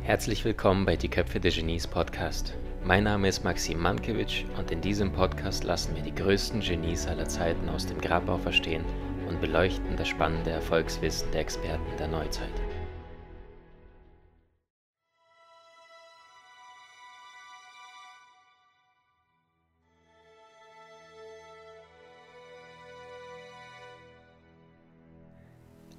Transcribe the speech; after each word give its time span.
Herzlich 0.00 0.42
willkommen 0.42 0.86
bei 0.86 0.96
Die 0.96 1.10
Köpfe 1.10 1.38
der 1.38 1.50
Genies 1.50 1.86
Podcast. 1.86 2.54
Mein 2.82 3.04
Name 3.04 3.28
ist 3.28 3.44
Maxim 3.44 3.78
Mankewitsch 3.78 4.44
und 4.56 4.70
in 4.70 4.80
diesem 4.80 5.12
Podcast 5.12 5.64
lassen 5.64 5.94
wir 5.94 6.02
die 6.02 6.14
größten 6.14 6.60
Genies 6.60 7.06
aller 7.06 7.28
Zeiten 7.28 7.68
aus 7.68 7.84
dem 7.84 8.00
Grabau 8.00 8.38
verstehen 8.38 8.86
und 9.28 9.42
beleuchten 9.42 9.96
das 9.98 10.08
spannende 10.08 10.50
Erfolgswissen 10.50 11.30
der 11.32 11.42
Experten 11.42 11.96
der 11.98 12.08
Neuzeit. 12.08 12.54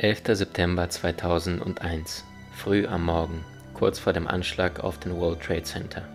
Elfter 0.01 0.33
September 0.33 0.89
2001, 0.89 2.23
früh 2.53 2.87
am 2.87 3.03
Morgen, 3.03 3.43
kurz 3.73 3.99
vor 3.99 4.13
dem 4.13 4.29
Anschlag 4.29 4.79
auf 4.79 4.97
den 4.97 5.13
World 5.13 5.41
Trade 5.41 5.63
Center. 5.63 6.07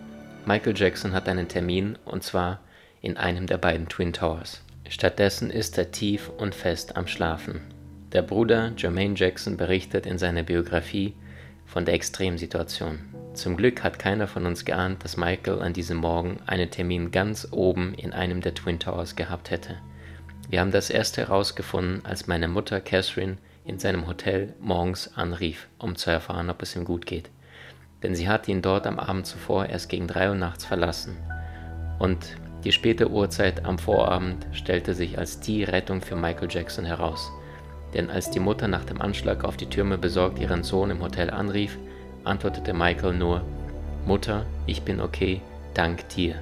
Michael 0.47 0.73
Jackson 0.75 1.13
hat 1.13 1.29
einen 1.29 1.47
Termin 1.47 1.95
und 2.03 2.23
zwar 2.23 2.61
in 3.03 3.15
einem 3.15 3.45
der 3.45 3.59
beiden 3.59 3.87
Twin 3.87 4.11
Towers. 4.11 4.63
Stattdessen 4.89 5.51
ist 5.51 5.77
er 5.77 5.91
tief 5.91 6.31
und 6.35 6.55
fest 6.55 6.97
am 6.97 7.05
Schlafen. 7.05 7.61
Der 8.11 8.23
Bruder 8.23 8.71
Jermaine 8.75 9.13
Jackson 9.15 9.55
berichtet 9.55 10.07
in 10.07 10.17
seiner 10.17 10.41
Biografie 10.41 11.13
von 11.67 11.85
der 11.85 11.93
Extremsituation. 11.93 12.97
Zum 13.35 13.55
Glück 13.55 13.83
hat 13.83 13.99
keiner 13.99 14.25
von 14.25 14.47
uns 14.47 14.65
geahnt, 14.65 15.03
dass 15.03 15.15
Michael 15.15 15.61
an 15.61 15.73
diesem 15.73 15.97
Morgen 15.97 16.39
einen 16.47 16.71
Termin 16.71 17.11
ganz 17.11 17.47
oben 17.51 17.93
in 17.93 18.13
einem 18.13 18.41
der 18.41 18.55
Twin 18.55 18.79
Towers 18.79 19.15
gehabt 19.15 19.51
hätte. 19.51 19.77
Wir 20.49 20.61
haben 20.61 20.71
das 20.71 20.89
erst 20.89 21.17
herausgefunden, 21.17 22.03
als 22.03 22.25
meine 22.25 22.47
Mutter 22.47 22.81
Catherine 22.81 23.37
in 23.65 23.79
seinem 23.79 24.07
Hotel 24.07 24.53
morgens 24.59 25.17
anrief, 25.17 25.67
um 25.79 25.95
zu 25.95 26.11
erfahren, 26.11 26.49
ob 26.49 26.61
es 26.61 26.75
ihm 26.75 26.85
gut 26.85 27.05
geht. 27.05 27.29
Denn 28.03 28.15
sie 28.15 28.29
hatte 28.29 28.51
ihn 28.51 28.61
dort 28.61 28.85
am 28.87 28.99
Abend 28.99 29.25
zuvor 29.25 29.65
erst 29.65 29.89
gegen 29.89 30.07
drei 30.07 30.29
Uhr 30.29 30.35
nachts 30.35 30.65
verlassen. 30.65 31.17
Und 31.97 32.37
die 32.63 32.71
späte 32.71 33.09
Uhrzeit 33.09 33.65
am 33.65 33.77
Vorabend 33.77 34.45
stellte 34.51 34.93
sich 34.93 35.17
als 35.17 35.39
die 35.39 35.63
Rettung 35.63 36.01
für 36.01 36.15
Michael 36.15 36.49
Jackson 36.49 36.85
heraus. 36.85 37.31
Denn 37.93 38.09
als 38.09 38.29
die 38.29 38.39
Mutter 38.39 38.67
nach 38.67 38.85
dem 38.85 39.01
Anschlag 39.01 39.43
auf 39.43 39.57
die 39.57 39.69
Türme 39.69 39.97
besorgt 39.97 40.39
ihren 40.39 40.63
Sohn 40.63 40.91
im 40.91 41.01
Hotel 41.01 41.29
anrief, 41.29 41.77
antwortete 42.23 42.73
Michael 42.73 43.13
nur, 43.13 43.41
Mutter, 44.05 44.45
ich 44.67 44.83
bin 44.83 44.99
okay, 44.99 45.41
dank 45.73 46.09
dir. 46.09 46.35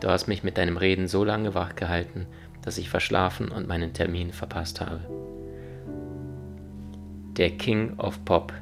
Du 0.00 0.08
hast 0.08 0.28
mich 0.28 0.42
mit 0.42 0.58
deinem 0.58 0.76
Reden 0.76 1.08
so 1.08 1.24
lange 1.24 1.54
wachgehalten, 1.54 2.26
dass 2.62 2.78
ich 2.78 2.90
verschlafen 2.90 3.48
und 3.48 3.66
meinen 3.66 3.92
Termin 3.92 4.32
verpasst 4.32 4.80
habe. 4.80 5.00
Der 7.36 7.50
King 7.50 7.94
of 7.98 8.24
Pop 8.24 8.52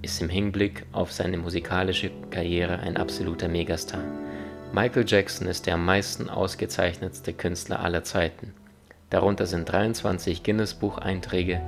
ist 0.00 0.22
im 0.22 0.30
Hinblick 0.30 0.86
auf 0.92 1.12
seine 1.12 1.36
musikalische 1.36 2.10
Karriere 2.30 2.78
ein 2.78 2.96
absoluter 2.96 3.48
Megastar. 3.48 4.02
Michael 4.72 5.04
Jackson 5.06 5.46
ist 5.46 5.66
der 5.66 5.74
am 5.74 5.84
meisten 5.84 6.30
ausgezeichnetste 6.30 7.34
Künstler 7.34 7.80
aller 7.80 8.02
Zeiten. 8.02 8.54
Darunter 9.10 9.44
sind 9.44 9.70
23 9.70 10.42
Guinness-Bucheinträge, 10.42 11.60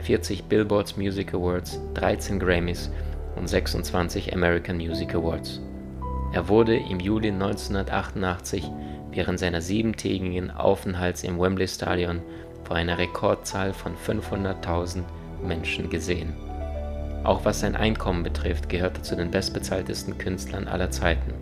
40 0.00 0.44
Billboards 0.44 0.98
Music 0.98 1.32
Awards, 1.32 1.80
13 1.94 2.38
Grammys 2.38 2.90
und 3.34 3.48
26 3.48 4.34
American 4.34 4.76
Music 4.76 5.14
Awards. 5.14 5.62
Er 6.34 6.46
wurde 6.46 6.76
im 6.76 7.00
Juli 7.00 7.28
1988 7.28 8.70
während 9.12 9.38
seiner 9.38 9.62
siebentägigen 9.62 10.50
Aufenthalts 10.50 11.24
im 11.24 11.40
Wembley 11.40 11.68
Stadion 11.68 12.20
vor 12.64 12.76
einer 12.76 12.98
Rekordzahl 12.98 13.72
von 13.72 13.96
500.000 13.96 15.04
Menschen 15.42 15.90
gesehen. 15.90 16.32
Auch 17.24 17.44
was 17.44 17.60
sein 17.60 17.76
Einkommen 17.76 18.22
betrifft, 18.22 18.68
gehört 18.68 18.98
er 18.98 19.02
zu 19.02 19.16
den 19.16 19.30
bestbezahltesten 19.30 20.18
Künstlern 20.18 20.66
aller 20.66 20.90
Zeiten. 20.90 21.32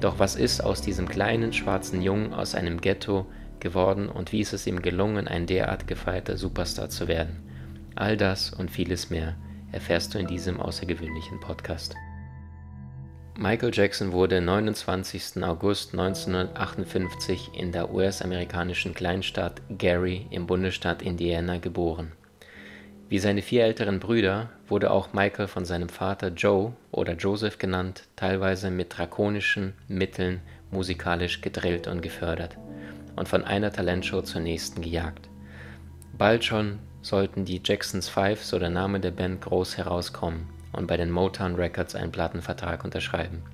Doch 0.00 0.18
was 0.18 0.36
ist 0.36 0.62
aus 0.62 0.82
diesem 0.82 1.08
kleinen 1.08 1.52
schwarzen 1.52 2.02
Jungen 2.02 2.34
aus 2.34 2.54
einem 2.54 2.80
Ghetto 2.80 3.26
geworden 3.60 4.08
und 4.08 4.32
wie 4.32 4.40
ist 4.40 4.52
es 4.52 4.66
ihm 4.66 4.82
gelungen, 4.82 5.26
ein 5.26 5.46
derart 5.46 5.86
gefeierter 5.86 6.36
Superstar 6.36 6.90
zu 6.90 7.08
werden? 7.08 7.42
All 7.94 8.18
das 8.18 8.50
und 8.50 8.70
vieles 8.70 9.08
mehr 9.08 9.36
erfährst 9.72 10.14
du 10.14 10.18
in 10.18 10.26
diesem 10.26 10.60
außergewöhnlichen 10.60 11.40
Podcast. 11.40 11.94
Michael 13.38 13.70
Jackson 13.72 14.12
wurde 14.12 14.40
29. 14.40 15.42
August 15.42 15.92
1958 15.92 17.50
in 17.54 17.70
der 17.70 17.92
US-amerikanischen 17.92 18.94
Kleinstadt 18.94 19.60
Gary 19.76 20.26
im 20.30 20.46
Bundesstaat 20.46 21.02
Indiana 21.02 21.58
geboren. 21.58 22.12
Wie 23.08 23.20
seine 23.20 23.42
vier 23.42 23.64
älteren 23.64 24.00
Brüder 24.00 24.50
wurde 24.66 24.90
auch 24.90 25.12
Michael 25.12 25.46
von 25.46 25.64
seinem 25.64 25.88
Vater 25.88 26.28
Joe 26.28 26.72
oder 26.90 27.14
Joseph 27.14 27.58
genannt, 27.58 28.02
teilweise 28.16 28.68
mit 28.68 28.98
drakonischen 28.98 29.74
Mitteln 29.86 30.40
musikalisch 30.72 31.40
gedrillt 31.40 31.86
und 31.86 32.02
gefördert 32.02 32.58
und 33.14 33.28
von 33.28 33.44
einer 33.44 33.72
Talentshow 33.72 34.22
zur 34.22 34.40
nächsten 34.40 34.82
gejagt. 34.82 35.28
Bald 36.18 36.44
schon 36.44 36.80
sollten 37.00 37.44
die 37.44 37.60
Jacksons 37.64 38.08
Five, 38.08 38.44
so 38.44 38.58
der 38.58 38.70
Name 38.70 38.98
der 38.98 39.12
Band, 39.12 39.40
groß 39.40 39.76
herauskommen 39.76 40.48
und 40.72 40.88
bei 40.88 40.96
den 40.96 41.12
Motown 41.12 41.54
Records 41.54 41.94
einen 41.94 42.10
Plattenvertrag 42.10 42.82
unterschreiben. 42.82 43.44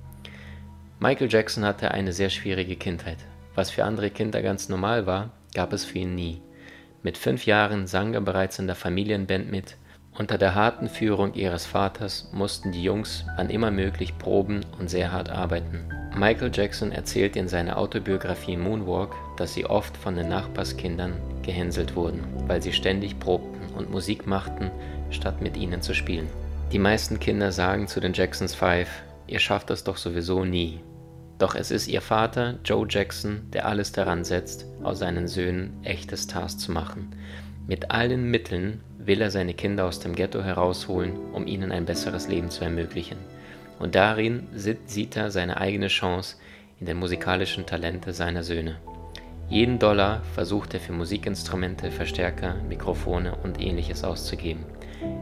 Michael 0.99 1.31
Jackson 1.31 1.63
hatte 1.63 1.91
eine 1.91 2.11
sehr 2.11 2.31
schwierige 2.31 2.75
Kindheit. 2.75 3.19
Was 3.53 3.69
für 3.69 3.83
andere 3.83 4.09
Kinder 4.09 4.41
ganz 4.41 4.67
normal 4.67 5.05
war, 5.05 5.29
gab 5.53 5.73
es 5.73 5.85
für 5.85 5.99
ihn 5.99 6.15
nie. 6.15 6.41
Mit 7.03 7.17
fünf 7.17 7.45
Jahren 7.45 7.85
sang 7.85 8.13
er 8.13 8.21
bereits 8.21 8.59
in 8.59 8.67
der 8.67 8.77
Familienband 8.77 9.51
mit. 9.51 9.75
Unter 10.17 10.37
der 10.37 10.55
harten 10.55 10.87
Führung 10.87 11.33
ihres 11.33 11.65
Vaters 11.65 12.29
mussten 12.31 12.71
die 12.71 12.81
Jungs, 12.81 13.25
wann 13.35 13.49
immer 13.49 13.71
möglich, 13.71 14.17
proben 14.17 14.61
und 14.79 14.89
sehr 14.89 15.11
hart 15.11 15.29
arbeiten. 15.29 15.89
Michael 16.15 16.51
Jackson 16.53 16.93
erzählt 16.93 17.35
in 17.35 17.49
seiner 17.49 17.77
Autobiografie 17.77 18.55
Moonwalk, 18.55 19.13
dass 19.35 19.53
sie 19.53 19.65
oft 19.65 19.97
von 19.97 20.15
den 20.15 20.29
Nachbarskindern 20.29 21.13
gehänselt 21.41 21.97
wurden, 21.97 22.23
weil 22.47 22.61
sie 22.61 22.71
ständig 22.71 23.19
probten 23.19 23.73
und 23.75 23.91
Musik 23.91 24.25
machten, 24.25 24.71
statt 25.09 25.41
mit 25.41 25.57
ihnen 25.57 25.81
zu 25.81 25.93
spielen. 25.93 26.29
Die 26.71 26.79
meisten 26.79 27.19
Kinder 27.19 27.51
sagen 27.51 27.87
zu 27.89 27.99
den 27.99 28.13
Jacksons 28.13 28.55
Five, 28.55 28.89
ihr 29.27 29.39
schafft 29.39 29.69
das 29.69 29.83
doch 29.83 29.97
sowieso 29.97 30.45
nie. 30.45 30.79
Doch 31.43 31.55
es 31.55 31.71
ist 31.71 31.89
ihr 31.89 31.99
Vater, 31.99 32.55
Joe 32.63 32.87
Jackson, 32.89 33.41
der 33.51 33.65
alles 33.65 33.91
daran 33.91 34.23
setzt, 34.23 34.65
aus 34.81 34.99
seinen 34.99 35.27
Söhnen 35.27 35.73
echte 35.83 36.15
Stars 36.15 36.57
zu 36.57 36.71
machen. 36.71 37.13
Mit 37.67 37.91
allen 37.91 38.31
Mitteln 38.31 38.79
will 38.97 39.19
er 39.19 39.29
seine 39.29 39.53
Kinder 39.53 39.83
aus 39.83 39.99
dem 39.99 40.15
Ghetto 40.15 40.41
herausholen, 40.41 41.11
um 41.33 41.45
ihnen 41.45 41.73
ein 41.73 41.83
besseres 41.83 42.29
Leben 42.29 42.49
zu 42.49 42.63
ermöglichen. 42.63 43.17
Und 43.77 43.95
darin 43.95 44.47
sieht 44.55 45.17
er 45.17 45.31
seine 45.31 45.57
eigene 45.57 45.89
Chance 45.89 46.37
in 46.79 46.85
den 46.85 46.95
musikalischen 46.95 47.65
Talente 47.65 48.13
seiner 48.13 48.43
Söhne. 48.43 48.77
Jeden 49.49 49.79
Dollar 49.79 50.21
versucht 50.35 50.73
er 50.73 50.79
für 50.79 50.93
Musikinstrumente, 50.93 51.91
Verstärker, 51.91 52.55
Mikrofone 52.69 53.35
und 53.43 53.59
ähnliches 53.59 54.05
auszugeben. 54.05 54.63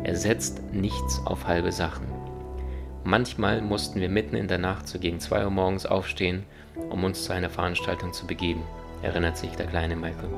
Er 0.04 0.16
setzt 0.16 0.62
nichts 0.72 1.20
auf 1.26 1.48
halbe 1.48 1.72
Sachen. 1.72 2.21
Manchmal 3.04 3.62
mussten 3.62 4.00
wir 4.00 4.10
mitten 4.10 4.36
in 4.36 4.48
der 4.48 4.60
Nacht 4.60 4.88
so 4.88 5.00
gegen 5.00 5.20
2 5.20 5.46
Uhr 5.46 5.50
morgens 5.50 5.86
aufstehen, 5.86 6.44
um 6.90 7.04
uns 7.04 7.24
zu 7.24 7.34
einer 7.34 7.50
Veranstaltung 7.50 8.14
zu 8.14 8.28
begeben, 8.28 8.64
erinnert 9.02 9.38
sich 9.38 9.52
der 9.52 9.66
kleine 9.66 9.96
Michael. 9.96 10.30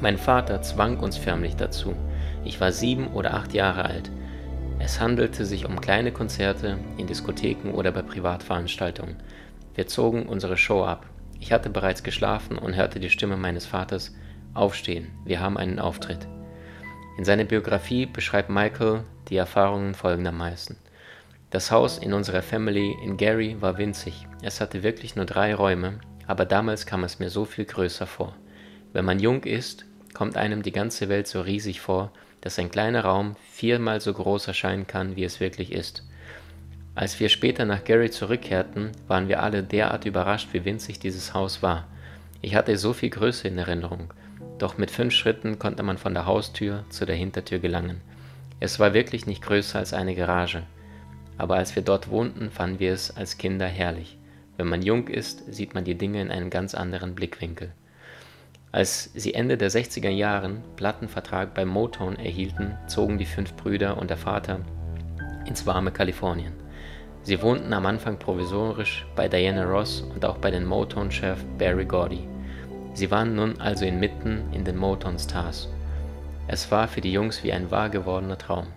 Mein 0.00 0.16
Vater 0.16 0.62
zwang 0.62 0.98
uns 0.98 1.16
förmlich 1.16 1.56
dazu. 1.56 1.94
Ich 2.44 2.60
war 2.60 2.72
sieben 2.72 3.08
oder 3.08 3.34
acht 3.34 3.52
Jahre 3.52 3.84
alt. 3.84 4.10
Es 4.78 5.00
handelte 5.00 5.44
sich 5.44 5.64
um 5.64 5.80
kleine 5.80 6.12
Konzerte 6.12 6.78
in 6.96 7.06
Diskotheken 7.06 7.70
oder 7.72 7.92
bei 7.92 8.02
Privatveranstaltungen. 8.02 9.16
Wir 9.74 9.86
zogen 9.86 10.26
unsere 10.26 10.56
Show 10.56 10.84
ab. 10.84 11.06
Ich 11.40 11.52
hatte 11.52 11.70
bereits 11.70 12.02
geschlafen 12.02 12.58
und 12.58 12.76
hörte 12.76 13.00
die 13.00 13.10
Stimme 13.10 13.36
meines 13.36 13.66
Vaters 13.66 14.14
Aufstehen, 14.54 15.08
wir 15.24 15.40
haben 15.40 15.56
einen 15.56 15.78
Auftritt. 15.78 16.28
In 17.16 17.24
seiner 17.24 17.44
Biografie 17.44 18.06
beschreibt 18.06 18.50
Michael 18.50 19.04
die 19.28 19.36
Erfahrungen 19.36 19.94
folgendermaßen. 19.94 20.76
Das 21.52 21.70
Haus 21.70 21.98
in 21.98 22.14
unserer 22.14 22.40
Family 22.40 22.96
in 23.04 23.18
Gary 23.18 23.58
war 23.60 23.76
winzig. 23.76 24.26
Es 24.40 24.62
hatte 24.62 24.82
wirklich 24.82 25.16
nur 25.16 25.26
drei 25.26 25.54
Räume, 25.54 25.98
aber 26.26 26.46
damals 26.46 26.86
kam 26.86 27.04
es 27.04 27.18
mir 27.18 27.28
so 27.28 27.44
viel 27.44 27.66
größer 27.66 28.06
vor. 28.06 28.34
Wenn 28.94 29.04
man 29.04 29.20
jung 29.20 29.42
ist, 29.44 29.84
kommt 30.14 30.38
einem 30.38 30.62
die 30.62 30.72
ganze 30.72 31.10
Welt 31.10 31.26
so 31.26 31.42
riesig 31.42 31.82
vor, 31.82 32.10
dass 32.40 32.58
ein 32.58 32.70
kleiner 32.70 33.04
Raum 33.04 33.36
viermal 33.50 34.00
so 34.00 34.14
groß 34.14 34.48
erscheinen 34.48 34.86
kann, 34.86 35.14
wie 35.14 35.24
es 35.24 35.40
wirklich 35.40 35.72
ist. 35.72 36.08
Als 36.94 37.20
wir 37.20 37.28
später 37.28 37.66
nach 37.66 37.84
Gary 37.84 38.10
zurückkehrten, 38.10 38.92
waren 39.06 39.28
wir 39.28 39.42
alle 39.42 39.62
derart 39.62 40.06
überrascht, 40.06 40.48
wie 40.52 40.64
winzig 40.64 41.00
dieses 41.00 41.34
Haus 41.34 41.62
war. 41.62 41.86
Ich 42.40 42.54
hatte 42.54 42.78
so 42.78 42.94
viel 42.94 43.10
Größe 43.10 43.46
in 43.46 43.58
Erinnerung, 43.58 44.14
doch 44.56 44.78
mit 44.78 44.90
fünf 44.90 45.12
Schritten 45.12 45.58
konnte 45.58 45.82
man 45.82 45.98
von 45.98 46.14
der 46.14 46.24
Haustür 46.24 46.86
zu 46.88 47.04
der 47.04 47.16
Hintertür 47.16 47.58
gelangen. 47.58 48.00
Es 48.58 48.80
war 48.80 48.94
wirklich 48.94 49.26
nicht 49.26 49.42
größer 49.42 49.78
als 49.78 49.92
eine 49.92 50.14
Garage 50.14 50.62
aber 51.42 51.56
als 51.56 51.74
wir 51.74 51.82
dort 51.82 52.08
wohnten, 52.08 52.52
fanden 52.52 52.78
wir 52.78 52.92
es 52.92 53.16
als 53.16 53.36
Kinder 53.36 53.66
herrlich. 53.66 54.16
Wenn 54.56 54.68
man 54.68 54.80
jung 54.80 55.08
ist, 55.08 55.52
sieht 55.52 55.74
man 55.74 55.82
die 55.82 55.96
Dinge 55.96 56.22
in 56.22 56.30
einem 56.30 56.50
ganz 56.50 56.72
anderen 56.72 57.16
Blickwinkel. 57.16 57.72
Als 58.70 59.10
sie 59.14 59.34
Ende 59.34 59.56
der 59.56 59.68
60er 59.68 60.08
Jahren 60.08 60.62
Plattenvertrag 60.76 61.52
bei 61.52 61.64
Motown 61.64 62.14
erhielten, 62.14 62.78
zogen 62.86 63.18
die 63.18 63.26
fünf 63.26 63.54
Brüder 63.54 63.96
und 63.96 64.08
der 64.08 64.18
Vater 64.18 64.60
ins 65.44 65.66
warme 65.66 65.90
Kalifornien. 65.90 66.52
Sie 67.24 67.42
wohnten 67.42 67.72
am 67.72 67.86
Anfang 67.86 68.20
provisorisch 68.20 69.04
bei 69.16 69.26
Diana 69.26 69.64
Ross 69.64 70.02
und 70.14 70.24
auch 70.24 70.38
bei 70.38 70.52
dem 70.52 70.64
Motown-Chef 70.64 71.42
Barry 71.58 71.86
Gordy. 71.86 72.20
Sie 72.94 73.10
waren 73.10 73.34
nun 73.34 73.60
also 73.60 73.84
inmitten 73.84 74.44
in 74.52 74.64
den 74.64 74.76
Motown-Stars. 74.76 75.68
Es 76.46 76.70
war 76.70 76.86
für 76.86 77.00
die 77.00 77.12
Jungs 77.12 77.42
wie 77.42 77.52
ein 77.52 77.72
wahr 77.72 77.88
gewordener 77.88 78.38
Traum. 78.38 78.68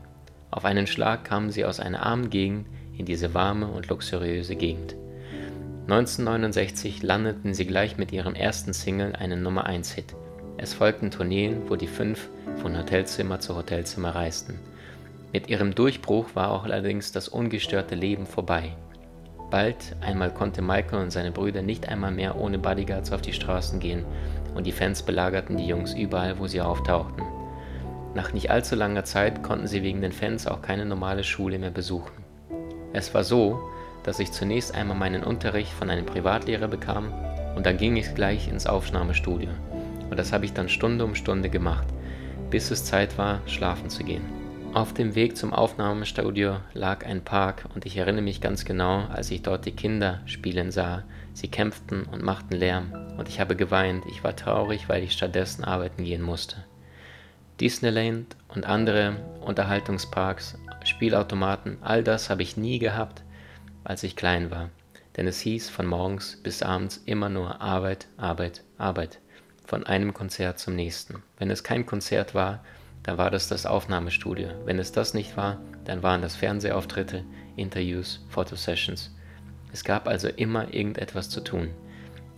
Auf 0.56 0.64
einen 0.64 0.88
Schlag 0.88 1.26
kamen 1.26 1.52
sie 1.52 1.66
aus 1.66 1.82
einer 1.82 2.06
armen 2.06 2.30
Gegend 2.30 2.68
in 2.98 3.06
diese 3.06 3.34
warme 3.34 3.68
und 3.68 3.90
luxuriöse 3.90 4.56
Gegend. 4.56 4.96
1969 5.90 7.04
landeten 7.04 7.54
sie 7.54 7.68
gleich 7.68 7.98
mit 7.98 8.14
ihrem 8.14 8.36
ersten 8.36 8.72
Single 8.72 9.18
einen 9.18 9.44
Nummer-1-Hit. 9.44 10.16
Es 10.56 10.74
folgten 10.74 11.12
Tourneen, 11.12 11.64
wo 11.68 11.76
die 11.76 11.88
fünf 11.88 12.30
von 12.62 12.78
Hotelzimmer 12.78 13.42
zu 13.42 13.54
Hotelzimmer 13.54 14.16
reisten. 14.16 14.58
Mit 15.34 15.50
ihrem 15.50 15.76
Durchbruch 15.76 16.28
war 16.36 16.52
auch 16.52 16.64
allerdings 16.64 17.12
das 17.12 17.28
ungestörte 17.28 17.96
Leben 17.96 18.26
vorbei. 18.26 18.78
Bald 19.52 19.98
einmal 20.00 20.34
konnte 20.34 20.62
Michael 20.62 21.04
und 21.04 21.12
seine 21.12 21.34
Brüder 21.34 21.64
nicht 21.64 21.90
einmal 21.90 22.12
mehr 22.12 22.40
ohne 22.40 22.60
Bodyguards 22.60 23.12
auf 23.12 23.22
die 23.22 23.34
Straßen 23.34 23.82
gehen 23.82 24.06
und 24.56 24.66
die 24.66 24.72
Fans 24.72 25.04
belagerten 25.04 25.58
die 25.58 25.68
Jungs 25.68 25.94
überall, 25.94 26.40
wo 26.40 26.48
sie 26.48 26.62
auftauchten. 26.62 27.24
Nach 28.16 28.32
nicht 28.32 28.50
allzu 28.50 28.76
langer 28.76 29.04
Zeit 29.04 29.44
konnten 29.44 29.68
sie 29.68 29.84
wegen 29.84 30.02
den 30.02 30.14
Fans 30.14 30.48
auch 30.48 30.62
keine 30.62 30.86
normale 30.86 31.26
Schule 31.26 31.60
mehr 31.60 31.70
besuchen. 31.70 32.24
Es 32.94 33.14
war 33.14 33.26
so, 33.26 33.60
dass 34.04 34.20
ich 34.20 34.32
zunächst 34.32 34.74
einmal 34.74 34.96
meinen 34.96 35.22
Unterricht 35.24 35.74
von 35.74 35.90
einem 35.90 36.06
Privatlehrer 36.06 36.70
bekam 36.70 37.14
und 37.58 37.66
dann 37.66 37.76
ging 37.76 37.98
ich 37.98 38.16
gleich 38.16 38.48
ins 38.48 38.68
Aufnahmestudio. 38.68 39.50
Und 40.10 40.18
das 40.18 40.32
habe 40.32 40.46
ich 40.46 40.54
dann 40.54 40.70
Stunde 40.70 41.04
um 41.04 41.14
Stunde 41.14 41.50
gemacht, 41.50 41.88
bis 42.50 42.72
es 42.72 42.86
Zeit 42.86 43.18
war, 43.18 43.42
schlafen 43.48 43.90
zu 43.90 44.06
gehen. 44.06 44.24
Auf 44.74 44.94
dem 44.94 45.16
Weg 45.16 45.36
zum 45.36 45.54
Aufnahmestudio 45.54 46.58
lag 46.74 47.06
ein 47.06 47.22
Park 47.22 47.66
und 47.76 47.86
ich 47.86 47.98
erinnere 47.98 48.24
mich 48.24 48.40
ganz 48.40 48.64
genau, 48.64 49.08
als 49.08 49.30
ich 49.30 49.42
dort 49.42 49.66
die 49.66 49.76
Kinder 49.76 50.22
spielen 50.26 50.72
sah. 50.72 51.04
Sie 51.34 51.50
kämpften 51.50 52.04
und 52.04 52.24
machten 52.24 52.56
Lärm 52.56 52.94
und 53.18 53.28
ich 53.28 53.42
habe 53.42 53.58
geweint. 53.58 54.06
Ich 54.10 54.24
war 54.24 54.38
traurig, 54.38 54.88
weil 54.88 55.04
ich 55.04 55.12
stattdessen 55.12 55.66
arbeiten 55.66 56.06
gehen 56.06 56.22
musste. 56.22 56.64
Disneyland 57.60 58.36
und 58.50 58.66
andere 58.66 59.16
Unterhaltungsparks, 59.42 60.58
Spielautomaten, 60.84 61.78
all 61.82 62.04
das 62.04 62.30
habe 62.30 62.44
ich 62.44 62.58
nie 62.58 62.80
gehabt 62.80 63.24
als 63.86 64.04
ich 64.04 64.16
klein 64.16 64.52
war, 64.52 64.72
denn 65.16 65.28
es 65.28 65.40
hieß 65.40 65.70
von 65.70 65.86
morgens 65.86 66.38
bis 66.44 66.64
abends 66.64 67.02
immer 67.06 67.30
nur 67.30 67.62
Arbeit, 67.62 68.08
Arbeit, 68.18 68.64
Arbeit, 68.78 69.20
von 69.64 69.86
einem 69.86 70.14
Konzert 70.14 70.60
zum 70.60 70.76
nächsten. 70.76 71.24
Wenn 71.38 71.50
es 71.50 71.64
kein 71.64 71.86
Konzert 71.86 72.36
war, 72.36 72.64
dann 73.04 73.18
war 73.18 73.30
das 73.30 73.48
das 73.48 73.66
Aufnahmestudio. 73.66 74.50
Wenn 74.66 74.80
es 74.80 74.92
das 74.92 75.14
nicht 75.14 75.38
war, 75.38 75.62
dann 75.86 76.04
waren 76.04 76.24
das 76.24 76.36
Fernsehauftritte, 76.36 77.24
Interviews, 77.56 78.26
Fotosessions. 78.30 79.16
Es 79.72 79.84
gab 79.84 80.08
also 80.08 80.28
immer 80.28 80.74
irgendetwas 80.74 81.30
zu 81.30 81.42
tun. 81.42 81.70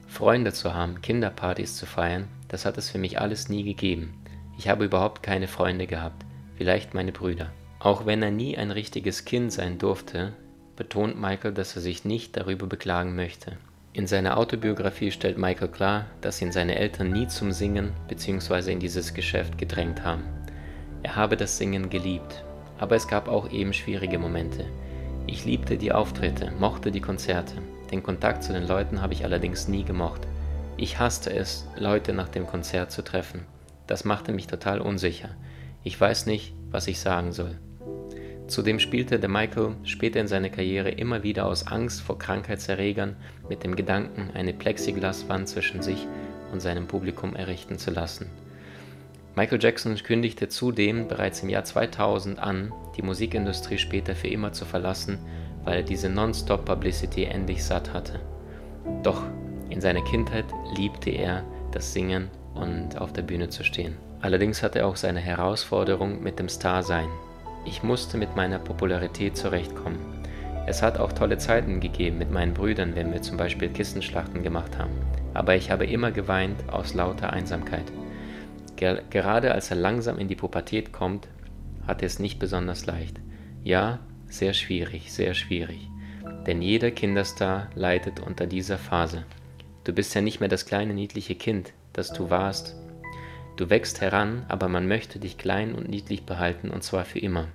Freunde 0.08 0.52
zu 0.52 0.74
haben, 0.74 1.02
Kinderpartys 1.02 1.78
zu 1.78 1.86
feiern, 1.86 2.28
das 2.50 2.66
hat 2.66 2.78
es 2.78 2.90
für 2.90 2.98
mich 2.98 3.20
alles 3.20 3.50
nie 3.50 3.64
gegeben. 3.64 4.14
Ich 4.58 4.68
habe 4.68 4.86
überhaupt 4.86 5.22
keine 5.22 5.48
Freunde 5.48 5.86
gehabt, 5.86 6.26
vielleicht 6.58 6.94
meine 6.94 7.12
Brüder. 7.12 7.52
Auch 7.80 8.08
wenn 8.08 8.24
er 8.24 8.32
nie 8.32 8.58
ein 8.58 8.72
richtiges 8.72 9.24
Kind 9.24 9.54
sein 9.54 9.78
durfte, 9.78 10.34
betont 10.76 11.20
Michael, 11.20 11.54
dass 11.54 11.76
er 11.76 11.82
sich 11.82 12.06
nicht 12.06 12.36
darüber 12.36 12.66
beklagen 12.66 13.16
möchte. 13.16 13.58
In 13.94 14.08
seiner 14.08 14.38
Autobiografie 14.38 15.12
stellt 15.12 15.38
Michael 15.38 15.70
klar, 15.70 16.06
dass 16.22 16.42
ihn 16.42 16.52
seine 16.52 16.76
Eltern 16.76 17.12
nie 17.12 17.28
zum 17.28 17.52
Singen 17.52 17.92
bzw. 18.08 18.72
in 18.72 18.80
dieses 18.80 19.14
Geschäft 19.14 19.58
gedrängt 19.58 20.04
haben. 20.04 20.24
Er 21.04 21.16
habe 21.16 21.38
das 21.38 21.58
Singen 21.58 21.90
geliebt, 21.90 22.44
aber 22.80 22.96
es 22.96 23.08
gab 23.08 23.28
auch 23.28 23.52
eben 23.52 23.74
schwierige 23.74 24.18
Momente. 24.18 24.66
Ich 25.28 25.46
liebte 25.46 25.78
die 25.78 25.92
Auftritte, 25.92 26.52
mochte 26.60 26.92
die 26.92 27.02
Konzerte. 27.02 27.56
Den 27.92 28.02
Kontakt 28.02 28.44
zu 28.44 28.54
den 28.54 28.68
Leuten 28.68 29.02
habe 29.02 29.14
ich 29.14 29.24
allerdings 29.24 29.68
nie 29.68 29.84
gemocht. 29.84 30.22
Ich 30.78 31.00
hasste 31.00 31.32
es, 31.32 31.68
Leute 31.76 32.14
nach 32.14 32.30
dem 32.30 32.48
Konzert 32.48 32.92
zu 32.92 33.04
treffen. 33.04 33.46
Das 33.88 34.04
machte 34.04 34.34
mich 34.34 34.48
total 34.48 34.82
unsicher. 34.82 35.30
Ich 35.84 36.00
weiß 36.00 36.26
nicht, 36.26 36.54
was 36.70 36.88
ich 36.88 37.00
sagen 37.00 37.32
soll. 37.32 37.58
Zudem 38.48 38.80
spielte 38.80 39.20
der 39.20 39.30
Michael 39.30 39.76
später 39.84 40.20
in 40.20 40.28
seiner 40.28 40.50
Karriere 40.50 40.90
immer 40.90 41.24
wieder 41.24 41.46
aus 41.46 41.68
Angst 41.68 42.02
vor 42.02 42.18
Krankheitserregern 42.18 43.16
mit 43.50 43.64
dem 43.64 43.76
Gedanken, 43.76 44.32
eine 44.34 44.54
Plexiglaswand 44.54 45.50
zwischen 45.50 45.82
sich 45.82 46.08
und 46.52 46.62
seinem 46.62 46.88
Publikum 46.88 47.36
errichten 47.36 47.78
zu 47.78 47.92
lassen. 47.92 48.30
Michael 49.36 49.62
Jackson 49.62 49.96
kündigte 49.96 50.48
zudem 50.48 51.08
bereits 51.08 51.44
im 51.44 51.50
Jahr 51.50 51.64
2000 51.64 52.40
an, 52.40 52.74
die 52.96 53.02
Musikindustrie 53.02 53.78
später 53.78 54.16
für 54.16 54.30
immer 54.30 54.54
zu 54.54 54.66
verlassen, 54.66 55.20
weil 55.64 55.78
er 55.78 55.84
diese 55.84 56.10
Non-Stop-Publicity 56.10 57.26
endlich 57.26 57.64
satt 57.64 57.94
hatte. 57.94 58.20
Doch 59.04 59.22
in 59.70 59.82
seiner 59.82 60.04
Kindheit 60.04 60.46
liebte 60.76 61.10
er 61.10 61.44
das 61.72 61.94
Singen 61.94 62.30
und 62.58 62.98
auf 63.00 63.14
der 63.14 63.22
Bühne 63.22 63.50
zu 63.50 63.64
stehen. 63.64 63.96
Allerdings 64.22 64.64
hatte 64.64 64.80
er 64.80 64.88
auch 64.88 64.96
seine 64.96 65.20
Herausforderung 65.20 66.22
mit 66.24 66.40
dem 66.40 66.50
Star-Sein. 66.50 67.08
Ich 67.66 67.84
musste 67.84 68.18
mit 68.18 68.36
meiner 68.36 68.60
Popularität 68.60 69.38
zurechtkommen. 69.38 70.00
Es 70.66 70.82
hat 70.82 71.00
auch 71.00 71.14
tolle 71.14 71.38
Zeiten 71.38 71.80
gegeben 71.80 72.18
mit 72.18 72.32
meinen 72.32 72.54
Brüdern, 72.54 72.96
wenn 72.96 73.14
wir 73.14 73.22
zum 73.22 73.38
Beispiel 73.38 73.70
Kissenschlachten 73.70 74.44
gemacht 74.44 74.78
haben. 74.78 74.92
Aber 75.34 75.56
ich 75.56 75.72
habe 75.72 75.86
immer 75.86 76.12
geweint 76.12 76.58
aus 76.72 76.94
lauter 76.94 77.32
Einsamkeit. 77.32 77.86
Ger 78.76 79.02
gerade 79.10 79.54
als 79.54 79.70
er 79.70 79.78
langsam 79.78 80.18
in 80.18 80.28
die 80.28 80.36
Pubertät 80.36 80.92
kommt, 80.92 81.28
hat 81.86 82.02
er 82.02 82.08
es 82.08 82.20
nicht 82.20 82.40
besonders 82.40 82.86
leicht. 82.86 83.20
Ja, 83.64 84.00
sehr 84.28 84.54
schwierig, 84.54 85.12
sehr 85.12 85.34
schwierig. 85.34 85.90
Denn 86.46 86.62
jeder 86.62 86.92
Kinderstar 86.92 87.70
leidet 87.76 88.20
unter 88.20 88.46
dieser 88.46 88.78
Phase. 88.78 89.24
Du 89.84 89.94
bist 89.94 90.14
ja 90.16 90.22
nicht 90.22 90.40
mehr 90.40 90.50
das 90.50 90.66
kleine 90.66 90.94
niedliche 90.94 91.36
Kind, 91.36 91.72
das 91.98 92.14
du 92.14 92.30
warst, 92.30 92.78
Du 93.58 93.72
wächst 93.72 94.02
heran, 94.02 94.46
aber 94.50 94.68
man 94.68 94.88
möchte 94.88 95.18
dich 95.18 95.40
klein 95.40 95.74
und 95.74 95.90
niedlich 95.90 96.28
behalten 96.28 96.70
und 96.70 96.84
zwar 96.84 97.06
für 97.06 97.18
immer. 97.18 97.48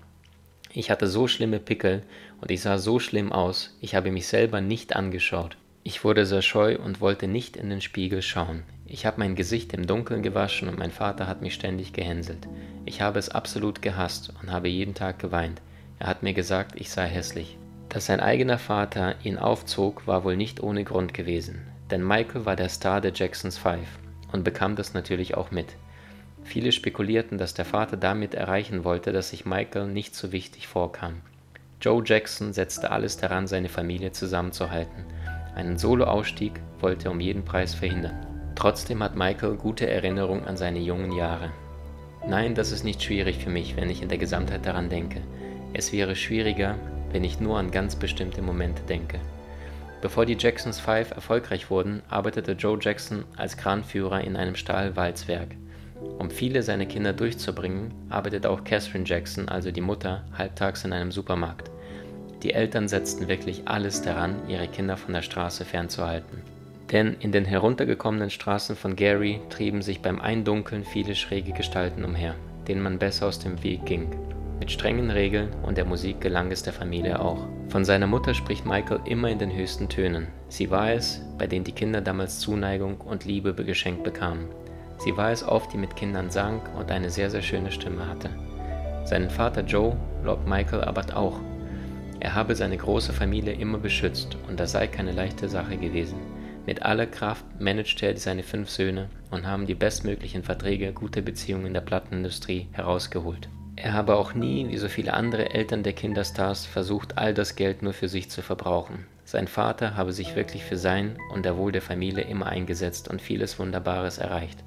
Ich 0.73 0.91
hatte 0.91 1.06
so 1.06 1.29
schlimme 1.29 1.61
Pickel 1.61 2.03
und 2.41 2.50
ich 2.50 2.61
sah 2.61 2.79
so 2.79 2.99
schlimm 2.99 3.31
aus, 3.31 3.77
ich 3.81 3.94
habe 3.94 4.11
mich 4.11 4.27
selber 4.27 4.61
nicht 4.61 4.97
angeschaut. 4.97 5.56
Ich 5.85 6.03
wurde 6.03 6.27
sehr 6.27 6.43
scheu 6.43 6.77
und 6.77 7.00
wollte 7.00 7.29
nicht 7.29 7.56
in 7.56 7.71
den 7.71 7.81
Spiegel 7.81 8.21
schauen. 8.21 8.65
Ich 8.85 9.06
habe 9.06 9.21
mein 9.21 9.37
Gesicht 9.37 9.73
im 9.75 9.87
Dunkeln 9.87 10.23
gewaschen 10.23 10.69
und 10.69 10.77
mein 10.77 10.91
Vater 10.91 11.29
hat 11.29 11.41
mich 11.41 11.55
ständig 11.55 11.93
gehänselt. 11.93 12.49
Ich 12.85 13.00
habe 13.00 13.21
es 13.21 13.29
absolut 13.29 13.81
gehasst 13.81 14.33
und 14.43 14.50
habe 14.50 14.69
jeden 14.69 14.94
Tag 14.94 15.21
geweint. 15.21 15.62
Er 16.00 16.09
hat 16.09 16.25
mir 16.25 16.34
gesagt, 16.34 16.81
ich 16.81 16.91
sei 16.91 17.06
hässlich. 17.06 17.58
Dass 17.89 18.06
sein 18.06 18.20
eigener 18.20 18.58
Vater 18.58 19.15
ihn 19.22 19.39
aufzog, 19.39 20.08
war 20.08 20.25
wohl 20.25 20.37
nicht 20.37 20.61
ohne 20.61 20.82
Grund 20.82 21.15
gewesen, 21.15 21.63
denn 21.93 22.05
Michael 22.05 22.44
war 22.44 22.56
der 22.56 22.70
Star 22.70 23.01
der 23.01 23.13
Jacksons 23.13 23.56
Five 23.56 24.02
und 24.32 24.44
bekam 24.44 24.77
das 24.77 24.94
natürlich 24.94 25.36
auch 25.36 25.51
mit. 25.51 25.77
Viele 26.44 26.72
spekulierten, 26.72 27.39
dass 27.39 27.55
der 27.55 27.65
Vater 27.65 27.96
damit 27.96 28.34
erreichen 28.34 28.84
wollte, 28.84 29.12
dass 29.12 29.31
sich 29.31 29.46
Michael 29.46 29.86
nicht 29.86 30.15
so 30.15 30.32
wichtig 30.32 30.67
vorkam. 30.67 31.20
Joe 31.81 32.03
Jackson 32.05 32.53
setzte 32.53 32.91
alles 32.91 33.17
daran, 33.17 33.46
seine 33.46 33.69
Familie 33.69 34.12
zusammenzuhalten. 34.12 35.05
Einen 35.55 35.79
Soloausstieg 35.79 36.60
wollte 36.81 37.06
er 37.08 37.10
um 37.10 37.20
jeden 37.20 37.44
Preis 37.44 37.74
verhindern. 37.74 38.27
Trotzdem 38.55 39.03
hat 39.03 39.17
Michael 39.17 39.56
gute 39.56 39.89
Erinnerungen 39.89 40.44
an 40.44 40.56
seine 40.56 40.79
jungen 40.79 41.12
Jahre. 41.12 41.51
Nein, 42.27 42.55
das 42.55 42.70
ist 42.70 42.84
nicht 42.84 43.03
schwierig 43.03 43.39
für 43.39 43.51
mich, 43.51 43.77
wenn 43.77 43.91
ich 43.91 44.03
in 44.03 44.08
der 44.08 44.19
Gesamtheit 44.19 44.65
daran 44.65 44.89
denke. 44.89 45.20
Es 45.72 45.93
wäre 45.93 46.15
schwieriger, 46.15 46.77
wenn 47.10 47.24
ich 47.24 47.41
nur 47.41 47.58
an 47.58 47.70
ganz 47.70 47.96
bestimmte 47.96 48.43
Momente 48.43 48.82
denke. 48.82 49.19
Bevor 50.03 50.27
die 50.27 50.37
Jacksons 50.37 50.81
Five 50.81 51.13
erfolgreich 51.13 51.71
wurden, 51.71 52.03
arbeitete 52.09 52.53
Joe 52.53 52.77
Jackson 52.81 53.25
als 53.37 53.56
Kranführer 53.56 54.21
in 54.23 54.37
einem 54.37 54.56
Stahlwalzwerk. 54.56 55.55
Um 56.19 56.29
viele 56.29 56.65
seiner 56.65 56.87
Kinder 56.87 57.13
durchzubringen, 57.13 57.94
arbeitet 58.11 58.44
auch 58.44 58.65
Catherine 58.65 59.05
Jackson, 59.06 59.49
also 59.49 59.71
die 59.71 59.81
Mutter, 59.81 60.25
halbtags 60.37 60.85
in 60.85 60.93
einem 60.93 61.13
Supermarkt. 61.13 61.71
Die 62.43 62.53
Eltern 62.53 62.89
setzten 62.89 63.29
wirklich 63.29 63.63
alles 63.67 64.03
daran, 64.03 64.35
ihre 64.49 64.67
Kinder 64.67 64.97
von 64.97 65.15
der 65.15 65.23
Straße 65.23 65.65
fernzuhalten. 65.65 66.43
Denn 66.91 67.15
in 67.21 67.31
den 67.31 67.44
heruntergekommenen 67.44 68.31
Straßen 68.31 68.75
von 68.75 68.97
Gary 68.97 69.41
trieben 69.51 69.82
sich 69.82 70.03
beim 70.03 70.21
Eindunkeln 70.21 70.85
viele 70.85 71.15
schräge 71.15 71.53
Gestalten 71.53 72.05
umher, 72.05 72.35
denen 72.67 72.82
man 72.82 72.99
besser 72.99 73.29
aus 73.29 73.39
dem 73.39 73.63
Weg 73.63 73.87
ging. 73.87 74.11
Mit 74.62 74.70
strengen 74.70 75.10
Regeln 75.10 75.48
und 75.64 75.76
der 75.76 75.84
Musik 75.84 76.20
gelang 76.20 76.52
es 76.52 76.62
der 76.62 76.72
Familie 76.72 77.19
auch. 77.19 77.48
Von 77.69 77.84
seiner 77.84 78.06
Mutter 78.06 78.32
spricht 78.32 78.64
Michael 78.64 79.00
immer 79.06 79.28
in 79.28 79.40
den 79.40 79.52
höchsten 79.52 79.88
Tönen. 79.88 80.28
Sie 80.46 80.70
war 80.70 80.92
es, 80.92 81.20
bei 81.36 81.48
denen 81.48 81.64
die 81.64 81.72
Kinder 81.72 82.00
damals 82.00 82.38
Zuneigung 82.38 83.00
und 83.00 83.24
Liebe 83.24 83.52
geschenkt 83.54 84.04
bekamen. 84.04 84.46
Sie 84.98 85.16
war 85.16 85.32
es 85.32 85.42
oft, 85.42 85.72
die 85.72 85.78
mit 85.78 85.96
Kindern 85.96 86.31
sang 86.31 86.60
und 86.78 86.92
eine 86.92 87.10
sehr, 87.10 87.28
sehr 87.28 87.42
schöne 87.42 87.72
Stimme 87.72 88.06
hatte. 88.06 88.31
Seinen 89.04 89.31
Vater 89.31 89.62
Joe 89.62 89.96
lobt 90.22 90.46
Michael 90.46 90.82
aber 90.82 91.06
auch. 91.16 91.40
Er 92.20 92.36
habe 92.36 92.54
seine 92.54 92.76
große 92.76 93.12
Familie 93.12 93.54
immer 93.54 93.78
beschützt 93.78 94.36
und 94.48 94.60
das 94.60 94.70
sei 94.70 94.86
keine 94.86 95.10
leichte 95.10 95.48
Sache 95.48 95.76
gewesen. 95.76 96.19
Mit 96.66 96.82
aller 96.82 97.06
Kraft 97.06 97.44
managt 97.58 98.00
er 98.00 98.16
seine 98.16 98.44
fünf 98.44 98.70
Söhne 98.70 99.08
und 99.32 99.44
haben 99.44 99.66
die 99.66 99.74
bestmöglichen 99.74 100.44
Verträge, 100.44 100.92
gute 100.92 101.20
Beziehungen 101.20 101.66
in 101.66 101.74
der 101.74 101.81
Plattenindustrie 101.81 102.69
herausgeholt. 102.70 103.48
Er 103.82 103.94
habe 103.94 104.15
auch 104.15 104.32
nie, 104.32 104.69
wie 104.69 104.79
so 104.79 104.89
viele 104.89 105.12
andere 105.12 105.51
Eltern 105.55 105.82
der 105.82 105.93
Kinderstars, 105.93 106.67
versucht, 106.67 107.19
all 107.19 107.34
das 107.34 107.56
Geld 107.56 107.82
nur 107.82 107.93
für 107.93 108.06
sich 108.06 108.31
zu 108.31 108.41
verbrauchen. 108.41 109.06
Sein 109.24 109.48
Vater 109.48 109.96
habe 109.96 110.12
sich 110.12 110.36
wirklich 110.36 110.62
für 110.62 110.77
sein 110.77 111.19
und 111.32 111.44
der 111.44 111.56
Wohl 111.56 111.72
der 111.72 111.82
Familie 111.82 112.22
immer 112.22 112.46
eingesetzt 112.46 113.08
und 113.08 113.20
vieles 113.20 113.58
Wunderbares 113.58 114.19
erreicht. 114.19 114.62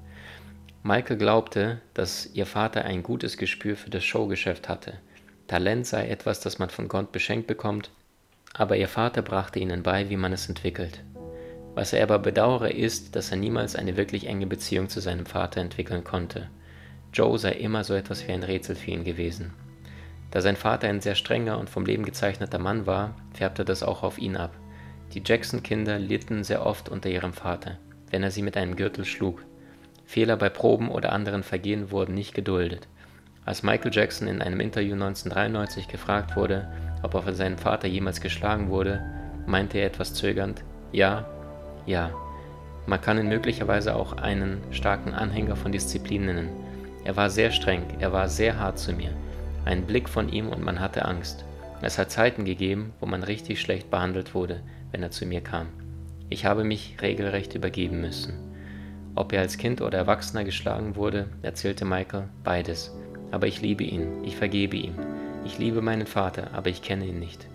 Michael 0.82 1.16
glaubte, 1.16 1.80
dass 1.94 2.26
ihr 2.34 2.44
Vater 2.44 2.84
ein 2.84 3.02
gutes 3.02 3.38
Gespür 3.38 3.76
für 3.76 3.88
das 3.88 4.04
Showgeschäft 4.04 4.68
hatte. 4.68 4.98
Talent 5.46 5.86
sei 5.86 6.10
etwas, 6.10 6.40
das 6.40 6.58
man 6.58 6.68
von 6.68 6.86
Gott 6.86 7.10
beschenkt 7.10 7.46
bekommt, 7.46 7.90
aber 8.52 8.76
ihr 8.76 8.88
Vater 8.88 9.22
brachte 9.22 9.58
ihnen 9.58 9.82
bei, 9.82 10.10
wie 10.10 10.18
man 10.18 10.34
es 10.34 10.46
entwickelt. 10.46 11.02
Was 11.74 11.94
er 11.94 12.02
aber 12.02 12.18
bedauere 12.18 12.70
ist, 12.70 13.16
dass 13.16 13.30
er 13.30 13.38
niemals 13.38 13.76
eine 13.76 13.96
wirklich 13.96 14.26
enge 14.26 14.46
Beziehung 14.46 14.90
zu 14.90 15.00
seinem 15.00 15.24
Vater 15.24 15.62
entwickeln 15.62 16.04
konnte. 16.04 16.50
Joe 17.16 17.38
sei 17.38 17.52
immer 17.52 17.82
so 17.82 17.94
etwas 17.94 18.28
wie 18.28 18.32
ein 18.32 18.42
Rätsel 18.42 18.76
für 18.76 18.90
ihn 18.90 19.02
gewesen. 19.02 19.54
Da 20.30 20.42
sein 20.42 20.56
Vater 20.56 20.86
ein 20.88 21.00
sehr 21.00 21.14
strenger 21.14 21.58
und 21.58 21.70
vom 21.70 21.86
Leben 21.86 22.04
gezeichneter 22.04 22.58
Mann 22.58 22.84
war, 22.84 23.14
färbte 23.32 23.64
das 23.64 23.82
auch 23.82 24.02
auf 24.02 24.18
ihn 24.18 24.36
ab. 24.36 24.54
Die 25.14 25.22
Jackson-Kinder 25.24 25.98
litten 25.98 26.44
sehr 26.44 26.66
oft 26.66 26.90
unter 26.90 27.08
ihrem 27.08 27.32
Vater, 27.32 27.78
wenn 28.10 28.22
er 28.22 28.30
sie 28.30 28.42
mit 28.42 28.58
einem 28.58 28.76
Gürtel 28.76 29.06
schlug. 29.06 29.42
Fehler 30.04 30.36
bei 30.36 30.50
Proben 30.50 30.90
oder 30.90 31.12
anderen 31.12 31.42
Vergehen 31.42 31.90
wurden 31.90 32.14
nicht 32.14 32.34
geduldet. 32.34 32.86
Als 33.46 33.62
Michael 33.62 33.94
Jackson 33.94 34.28
in 34.28 34.42
einem 34.42 34.60
Interview 34.60 34.92
1993 34.92 35.88
gefragt 35.88 36.36
wurde, 36.36 36.68
ob 37.02 37.14
er 37.14 37.22
von 37.22 37.34
seinem 37.34 37.56
Vater 37.56 37.88
jemals 37.88 38.20
geschlagen 38.20 38.68
wurde, 38.68 39.02
meinte 39.46 39.78
er 39.78 39.86
etwas 39.86 40.12
zögernd, 40.12 40.64
ja, 40.92 41.26
ja. 41.86 42.10
Man 42.84 43.00
kann 43.00 43.18
ihn 43.18 43.28
möglicherweise 43.28 43.96
auch 43.96 44.12
einen 44.12 44.60
starken 44.70 45.14
Anhänger 45.14 45.56
von 45.56 45.72
Disziplin 45.72 46.26
nennen. 46.26 46.65
Er 47.06 47.14
war 47.14 47.30
sehr 47.30 47.52
streng, 47.52 47.84
er 48.00 48.12
war 48.12 48.28
sehr 48.28 48.58
hart 48.58 48.80
zu 48.80 48.92
mir. 48.92 49.12
Ein 49.64 49.86
Blick 49.86 50.08
von 50.08 50.28
ihm 50.28 50.48
und 50.48 50.60
man 50.60 50.80
hatte 50.80 51.04
Angst. 51.04 51.44
Es 51.80 51.98
hat 51.98 52.10
Zeiten 52.10 52.44
gegeben, 52.44 52.94
wo 52.98 53.06
man 53.06 53.22
richtig 53.22 53.60
schlecht 53.60 53.92
behandelt 53.92 54.34
wurde, 54.34 54.60
wenn 54.90 55.04
er 55.04 55.12
zu 55.12 55.24
mir 55.24 55.40
kam. 55.40 55.68
Ich 56.30 56.44
habe 56.44 56.64
mich 56.64 56.96
regelrecht 57.00 57.54
übergeben 57.54 58.00
müssen. 58.00 58.34
Ob 59.14 59.32
er 59.32 59.42
als 59.42 59.56
Kind 59.56 59.82
oder 59.82 59.98
Erwachsener 59.98 60.42
geschlagen 60.42 60.96
wurde, 60.96 61.28
erzählte 61.42 61.84
Michael, 61.84 62.24
beides. 62.42 62.92
Aber 63.30 63.46
ich 63.46 63.62
liebe 63.62 63.84
ihn, 63.84 64.24
ich 64.24 64.34
vergebe 64.34 64.76
ihm. 64.76 64.94
Ich 65.44 65.58
liebe 65.58 65.82
meinen 65.82 66.08
Vater, 66.08 66.54
aber 66.54 66.70
ich 66.70 66.82
kenne 66.82 67.06
ihn 67.06 67.20
nicht. 67.20 67.46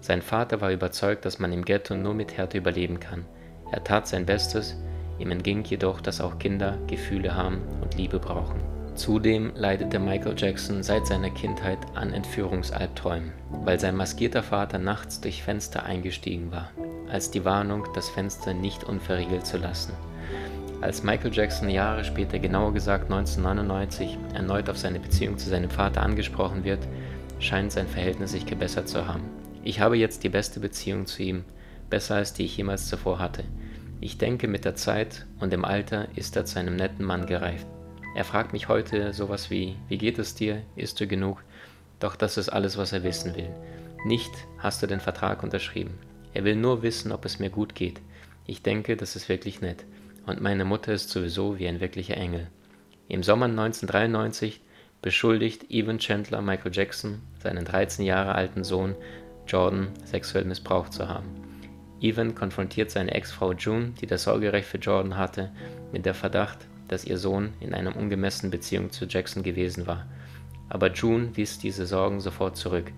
Sein 0.00 0.22
Vater 0.22 0.60
war 0.60 0.72
überzeugt, 0.72 1.24
dass 1.24 1.38
man 1.38 1.52
im 1.52 1.64
Ghetto 1.64 1.94
nur 1.94 2.14
mit 2.14 2.36
Härte 2.36 2.58
überleben 2.58 2.98
kann. 2.98 3.26
Er 3.70 3.84
tat 3.84 4.08
sein 4.08 4.26
Bestes, 4.26 4.76
ihm 5.20 5.30
entging 5.30 5.62
jedoch, 5.62 6.00
dass 6.00 6.20
auch 6.20 6.40
Kinder 6.40 6.78
Gefühle 6.88 7.36
haben 7.36 7.62
und 7.80 7.96
Liebe 7.96 8.18
brauchen. 8.18 8.71
Zudem 9.02 9.50
leidete 9.56 9.98
Michael 9.98 10.36
Jackson 10.38 10.84
seit 10.84 11.08
seiner 11.08 11.30
Kindheit 11.30 11.78
an 11.96 12.12
Entführungsalbträumen, 12.12 13.32
weil 13.64 13.80
sein 13.80 13.96
maskierter 13.96 14.44
Vater 14.44 14.78
nachts 14.78 15.20
durch 15.20 15.42
Fenster 15.42 15.82
eingestiegen 15.82 16.52
war, 16.52 16.70
als 17.10 17.28
die 17.28 17.44
Warnung, 17.44 17.84
das 17.96 18.08
Fenster 18.08 18.54
nicht 18.54 18.84
unverriegelt 18.84 19.44
zu 19.44 19.58
lassen. 19.58 19.92
Als 20.82 21.02
Michael 21.02 21.34
Jackson 21.34 21.68
Jahre 21.68 22.04
später, 22.04 22.38
genauer 22.38 22.74
gesagt 22.74 23.10
1999, 23.10 24.18
erneut 24.34 24.70
auf 24.70 24.78
seine 24.78 25.00
Beziehung 25.00 25.36
zu 25.36 25.50
seinem 25.50 25.70
Vater 25.70 26.00
angesprochen 26.00 26.62
wird, 26.62 26.86
scheint 27.40 27.72
sein 27.72 27.88
Verhältnis 27.88 28.30
sich 28.30 28.46
gebessert 28.46 28.88
zu 28.88 29.08
haben. 29.08 29.24
Ich 29.64 29.80
habe 29.80 29.96
jetzt 29.96 30.22
die 30.22 30.28
beste 30.28 30.60
Beziehung 30.60 31.06
zu 31.06 31.24
ihm, 31.24 31.44
besser 31.90 32.14
als 32.14 32.34
die 32.34 32.44
ich 32.44 32.56
jemals 32.56 32.86
zuvor 32.86 33.18
hatte. 33.18 33.42
Ich 34.00 34.18
denke, 34.18 34.46
mit 34.46 34.64
der 34.64 34.76
Zeit 34.76 35.26
und 35.40 35.52
dem 35.52 35.64
Alter 35.64 36.06
ist 36.14 36.36
er 36.36 36.44
zu 36.44 36.60
einem 36.60 36.76
netten 36.76 37.04
Mann 37.04 37.26
gereift. 37.26 37.66
Er 38.14 38.24
fragt 38.24 38.52
mich 38.52 38.68
heute 38.68 39.12
sowas 39.12 39.50
wie, 39.50 39.76
wie 39.88 39.98
geht 39.98 40.18
es 40.18 40.34
dir, 40.34 40.62
isst 40.76 41.00
du 41.00 41.06
genug? 41.06 41.42
Doch 41.98 42.14
das 42.14 42.36
ist 42.36 42.50
alles, 42.50 42.76
was 42.76 42.92
er 42.92 43.04
wissen 43.04 43.34
will. 43.36 43.48
Nicht, 44.04 44.32
hast 44.58 44.82
du 44.82 44.86
den 44.86 45.00
Vertrag 45.00 45.42
unterschrieben. 45.42 45.98
Er 46.34 46.44
will 46.44 46.56
nur 46.56 46.82
wissen, 46.82 47.12
ob 47.12 47.24
es 47.24 47.38
mir 47.38 47.50
gut 47.50 47.74
geht. 47.74 48.00
Ich 48.46 48.62
denke, 48.62 48.96
das 48.96 49.16
ist 49.16 49.28
wirklich 49.28 49.60
nett. 49.60 49.84
Und 50.26 50.40
meine 50.40 50.64
Mutter 50.64 50.92
ist 50.92 51.10
sowieso 51.10 51.58
wie 51.58 51.68
ein 51.68 51.80
wirklicher 51.80 52.16
Engel. 52.16 52.48
Im 53.08 53.22
Sommer 53.22 53.46
1993 53.46 54.60
beschuldigt 55.00 55.70
Evan 55.70 55.98
Chandler 55.98 56.42
Michael 56.42 56.72
Jackson, 56.72 57.22
seinen 57.38 57.64
13 57.64 58.04
Jahre 58.04 58.34
alten 58.34 58.62
Sohn 58.64 58.94
Jordan, 59.46 59.88
sexuell 60.04 60.44
missbraucht 60.44 60.92
zu 60.92 61.08
haben. 61.08 61.28
Evan 62.00 62.34
konfrontiert 62.34 62.90
seine 62.90 63.14
Ex-Frau 63.14 63.52
June, 63.52 63.94
die 64.00 64.06
das 64.06 64.24
Sorgerecht 64.24 64.66
für 64.66 64.78
Jordan 64.78 65.16
hatte, 65.16 65.50
mit 65.92 66.04
der 66.04 66.14
Verdacht, 66.14 66.66
dass 66.92 67.04
ihr 67.04 67.18
Sohn 67.18 67.54
in 67.60 67.74
einer 67.74 67.96
ungemessenen 67.96 68.50
Beziehung 68.50 68.92
zu 68.92 69.06
Jackson 69.06 69.42
gewesen 69.42 69.86
war. 69.86 70.06
Aber 70.68 70.92
June 70.92 71.30
wies 71.34 71.58
diese 71.58 71.86
Sorgen 71.86 72.20
sofort 72.20 72.56
zurück. 72.56 72.92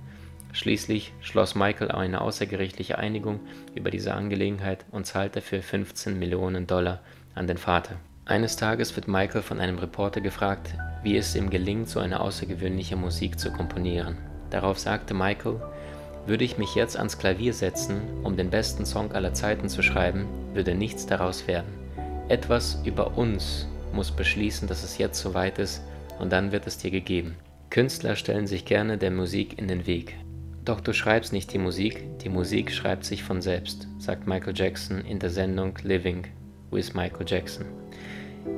Schließlich 0.52 1.12
schloss 1.20 1.54
Michael 1.54 1.90
eine 1.90 2.20
außergerichtliche 2.20 2.98
Einigung 2.98 3.40
über 3.74 3.90
diese 3.90 4.14
Angelegenheit 4.14 4.84
und 4.90 5.06
zahlte 5.06 5.40
für 5.40 5.62
15 5.62 6.18
Millionen 6.18 6.66
Dollar 6.66 7.00
an 7.34 7.46
den 7.46 7.58
Vater. 7.58 7.96
Eines 8.26 8.56
Tages 8.56 8.94
wird 8.96 9.08
Michael 9.08 9.42
von 9.42 9.60
einem 9.60 9.78
Reporter 9.78 10.20
gefragt, 10.20 10.74
wie 11.02 11.16
es 11.16 11.36
ihm 11.36 11.50
gelingt, 11.50 11.88
so 11.88 12.00
eine 12.00 12.20
außergewöhnliche 12.20 12.96
Musik 12.96 13.38
zu 13.38 13.52
komponieren. 13.52 14.16
Darauf 14.50 14.78
sagte 14.78 15.14
Michael, 15.14 15.60
würde 16.26 16.44
ich 16.44 16.56
mich 16.56 16.74
jetzt 16.74 16.96
ans 16.96 17.18
Klavier 17.18 17.52
setzen, 17.52 18.00
um 18.22 18.36
den 18.36 18.50
besten 18.50 18.86
Song 18.86 19.12
aller 19.12 19.34
Zeiten 19.34 19.68
zu 19.68 19.82
schreiben, 19.82 20.26
würde 20.54 20.74
nichts 20.74 21.06
daraus 21.06 21.46
werden. 21.46 21.68
Etwas 22.28 22.80
über 22.84 23.18
uns 23.18 23.68
muss 23.94 24.10
beschließen, 24.10 24.68
dass 24.68 24.84
es 24.84 24.98
jetzt 24.98 25.20
soweit 25.20 25.58
ist 25.58 25.82
und 26.18 26.32
dann 26.32 26.52
wird 26.52 26.66
es 26.66 26.78
dir 26.78 26.90
gegeben. 26.90 27.36
Künstler 27.70 28.16
stellen 28.16 28.46
sich 28.46 28.64
gerne 28.64 28.98
der 28.98 29.10
Musik 29.10 29.58
in 29.58 29.68
den 29.68 29.86
Weg. 29.86 30.14
Doch 30.64 30.80
du 30.80 30.92
schreibst 30.92 31.32
nicht 31.32 31.52
die 31.52 31.58
Musik, 31.58 32.04
die 32.20 32.28
Musik 32.28 32.72
schreibt 32.72 33.04
sich 33.04 33.22
von 33.22 33.42
selbst, 33.42 33.86
sagt 33.98 34.26
Michael 34.26 34.54
Jackson 34.56 35.00
in 35.04 35.18
der 35.18 35.30
Sendung 35.30 35.76
Living 35.82 36.26
with 36.70 36.94
Michael 36.94 37.26
Jackson. 37.26 37.66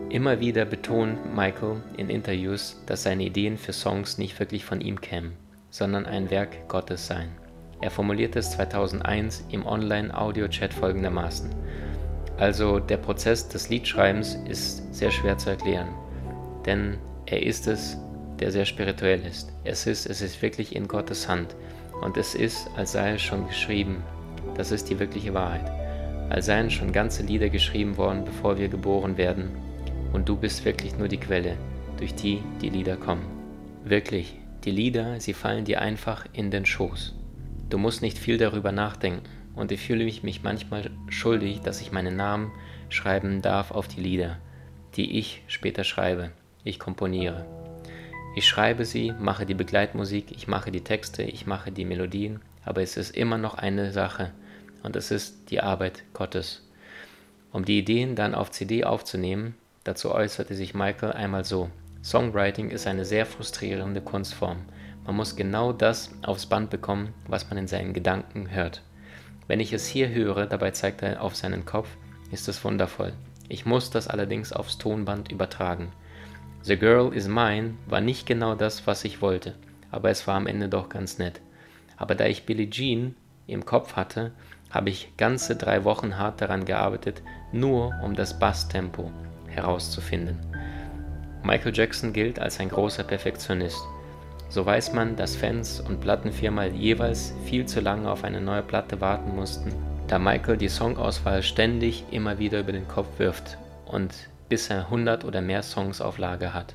Immer 0.09 0.39
wieder 0.41 0.65
betont 0.65 1.35
Michael 1.35 1.83
in 1.97 2.09
Interviews, 2.09 2.81
dass 2.87 3.03
seine 3.03 3.25
Ideen 3.25 3.57
für 3.57 3.73
Songs 3.73 4.19
nicht 4.19 4.39
wirklich 4.39 4.65
von 4.65 4.81
ihm 4.81 5.01
kämen, 5.01 5.33
sondern 5.71 6.07
ein 6.07 6.31
Werk 6.31 6.69
Gottes 6.69 7.07
seien. 7.07 7.31
Er 7.81 7.91
formulierte 7.91 8.39
es 8.39 8.53
2001 8.53 9.45
im 9.51 9.67
Online-Audio-Chat 9.67 10.73
folgendermaßen: 10.73 11.51
also 12.39 12.79
der 12.79 12.99
Prozess 12.99 13.49
des 13.49 13.71
Liedschreibens 13.71 14.39
ist 14.49 14.95
sehr 14.95 15.11
schwer 15.11 15.39
zu 15.39 15.51
erklären, 15.51 15.89
denn 16.67 16.99
er 17.25 17.43
ist 17.43 17.67
es, 17.67 17.97
der 18.39 18.53
sehr 18.53 18.67
spirituell 18.67 19.25
ist. 19.25 19.53
Es 19.65 19.87
ist, 19.87 20.07
es 20.07 20.21
ist 20.21 20.43
wirklich 20.43 20.77
in 20.77 20.87
Gottes 20.87 21.29
Hand 21.29 21.57
und 22.03 22.19
es 22.19 22.35
ist, 22.35 22.69
als 22.77 22.93
sei 22.93 23.15
es 23.15 23.23
schon 23.23 23.47
geschrieben. 23.47 24.03
Das 24.55 24.71
ist 24.71 24.91
die 24.91 24.99
wirkliche 24.99 25.33
Wahrheit. 25.33 25.71
Als 26.29 26.47
seien 26.47 26.71
schon 26.71 26.93
ganze 26.93 27.23
Lieder 27.23 27.49
geschrieben 27.49 27.97
worden, 27.97 28.25
bevor 28.25 28.59
wir 28.59 28.69
geboren 28.69 29.17
werden. 29.17 29.51
Und 30.13 30.29
du 30.29 30.37
bist 30.37 30.65
wirklich 30.65 30.99
nur 30.99 31.09
die 31.09 31.19
Quelle, 31.19 31.57
durch 31.97 32.15
die 32.15 32.43
die 32.61 32.69
Lieder 32.69 32.97
kommen. 32.97 33.25
Wirklich, 33.85 34.39
die 34.65 34.71
Lieder, 34.73 35.21
sie 35.21 35.33
fallen 35.33 35.65
dir 35.65 35.81
einfach 35.81 36.27
in 36.33 36.51
den 36.51 36.67
Schoß. 36.67 37.15
Du 37.71 37.79
musst 37.79 38.03
nicht 38.03 38.19
viel 38.19 38.37
darüber 38.37 38.73
nachdenken 38.73 39.23
und 39.57 39.73
ich 39.73 39.81
fühle 39.81 40.05
mich, 40.05 40.43
manchmal 40.43 40.91
schuldig, 41.09 41.61
dass 41.61 41.81
ich 41.81 41.91
meinen 41.91 42.15
Namen 42.15 42.53
schreiben 42.89 43.43
darf 43.43 43.73
auf 43.73 43.89
die 43.89 44.01
Lieder, 44.01 44.37
die 44.95 45.19
ich 45.19 45.43
später 45.49 45.83
schreibe. 45.83 46.31
Ich 46.63 46.79
komponiere. 46.79 47.45
Ich 48.37 48.47
schreibe 48.47 48.85
sie, 48.85 49.15
mache 49.19 49.47
die 49.47 49.55
Begleitmusik, 49.55 50.31
ich 50.31 50.47
mache 50.47 50.71
die 50.71 50.83
Texte, 50.85 51.23
ich 51.23 51.47
mache 51.47 51.73
die 51.73 51.87
Melodien, 51.87 52.41
aber 52.65 52.83
es 52.83 52.97
ist 52.97 53.17
immer 53.17 53.39
noch 53.39 53.55
eine 53.55 53.93
Sache 53.93 54.33
und 54.83 54.95
es 54.95 55.11
ist 55.11 55.51
die 55.51 55.61
Arbeit 55.61 56.05
Gottes. 56.13 56.63
Um 57.51 57.65
die 57.65 57.79
Ideen 57.79 58.15
dann 58.15 58.35
auf 58.35 58.51
CD 58.51 58.85
aufzunehmen, 58.85 59.55
dazu 59.85 60.13
äußerte 60.13 60.55
sich 60.55 60.75
Michael 60.75 61.13
einmal 61.13 61.45
so. 61.45 61.71
Songwriting 62.03 62.71
ist 62.71 62.87
eine 62.87 63.07
sehr 63.07 63.25
frustrierende 63.25 64.03
Kunstform. 64.03 64.59
Man 65.07 65.17
muss 65.17 65.35
genau 65.35 65.73
das 65.73 66.11
aufs 66.23 66.47
Band 66.47 66.69
bekommen, 66.69 67.15
was 67.27 67.49
man 67.49 67.59
in 67.59 67.69
seinen 67.69 67.95
Gedanken 67.95 68.51
hört. 68.51 68.83
Wenn 69.47 69.61
ich 69.61 69.73
es 69.73 69.87
hier 69.87 70.09
höre, 70.09 70.47
dabei 70.47 70.73
zeigt 70.73 71.03
er 71.03 71.23
auf 71.23 71.37
seinen 71.37 71.65
Kopf, 71.65 71.89
ist 72.31 72.49
es 72.49 72.65
wundervoll. 72.65 73.13
Ich 73.49 73.65
muss 73.65 73.91
das 73.91 74.09
allerdings 74.09 74.53
aufs 74.53 74.79
Tonband 74.79 75.31
übertragen. 75.31 75.93
The 76.63 76.77
Girl 76.77 77.15
is 77.15 77.29
Mine 77.29 77.75
war 77.87 78.01
nicht 78.01 78.27
genau 78.27 78.57
das, 78.57 78.87
was 78.87 79.05
ich 79.05 79.23
wollte, 79.23 79.55
aber 79.91 80.11
es 80.11 80.27
war 80.27 80.35
am 80.35 80.49
Ende 80.49 80.69
doch 80.69 80.89
ganz 80.89 81.19
nett. 81.19 81.41
Aber 81.97 82.15
da 82.15 82.27
ich 82.27 82.45
Billie 82.45 82.69
Jean 82.69 83.15
im 83.47 83.65
Kopf 83.65 83.95
hatte, 83.95 84.33
habe 84.71 84.91
ich 84.91 85.17
ganze 85.17 85.55
drei 85.55 85.85
Wochen 85.85 86.19
hart 86.19 86.41
daran 86.41 86.65
gearbeitet, 86.65 87.23
nur 87.53 87.95
um 88.03 88.17
das 88.17 88.39
Basstempo 88.39 89.13
herauszufinden. 89.47 90.39
Michael 91.45 91.75
Jackson 91.75 92.13
gilt 92.13 92.41
als 92.41 92.59
ein 92.59 92.69
großer 92.69 93.05
Perfektionist. 93.05 93.79
So 94.49 94.65
weiß 94.65 94.93
man, 94.93 95.17
dass 95.17 95.37
Fans 95.37 95.81
und 95.81 96.01
Plattenfirmen 96.01 96.75
jeweils 96.75 97.35
viel 97.45 97.67
zu 97.67 97.81
lange 97.81 98.11
auf 98.11 98.25
eine 98.25 98.41
neue 98.41 98.63
Platte 98.63 99.01
warten 99.01 99.35
mussten, 99.35 99.73
da 100.07 100.19
Michael 100.19 100.57
die 100.57 100.69
Songauswahl 100.69 101.43
ständig 101.43 102.05
immer 102.13 102.39
wieder 102.39 102.61
über 102.61 102.73
den 102.73 102.87
Kopf 102.87 103.19
wirft 103.19 103.59
und 103.87 104.15
bis 104.49 104.71
er 104.71 104.85
100 104.85 105.25
oder 105.25 105.41
mehr 105.41 105.63
Songs 105.63 106.01
auf 106.01 106.19
Lager 106.19 106.55
hat. 106.55 106.75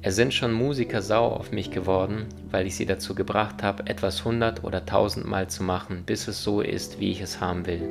Es 0.00 0.14
sind 0.14 0.32
schon 0.32 0.52
Musiker 0.52 1.02
sauer 1.02 1.40
auf 1.40 1.50
mich 1.50 1.70
geworden, 1.70 2.26
weil 2.50 2.66
ich 2.66 2.76
sie 2.76 2.86
dazu 2.86 3.14
gebracht 3.14 3.62
habe, 3.62 3.86
etwas 3.86 4.20
100 4.20 4.62
oder 4.62 4.80
1000 4.80 5.26
Mal 5.26 5.48
zu 5.48 5.64
machen, 5.64 6.04
bis 6.04 6.28
es 6.28 6.44
so 6.44 6.60
ist, 6.60 7.00
wie 7.00 7.10
ich 7.10 7.20
es 7.20 7.40
haben 7.40 7.66
will. 7.66 7.88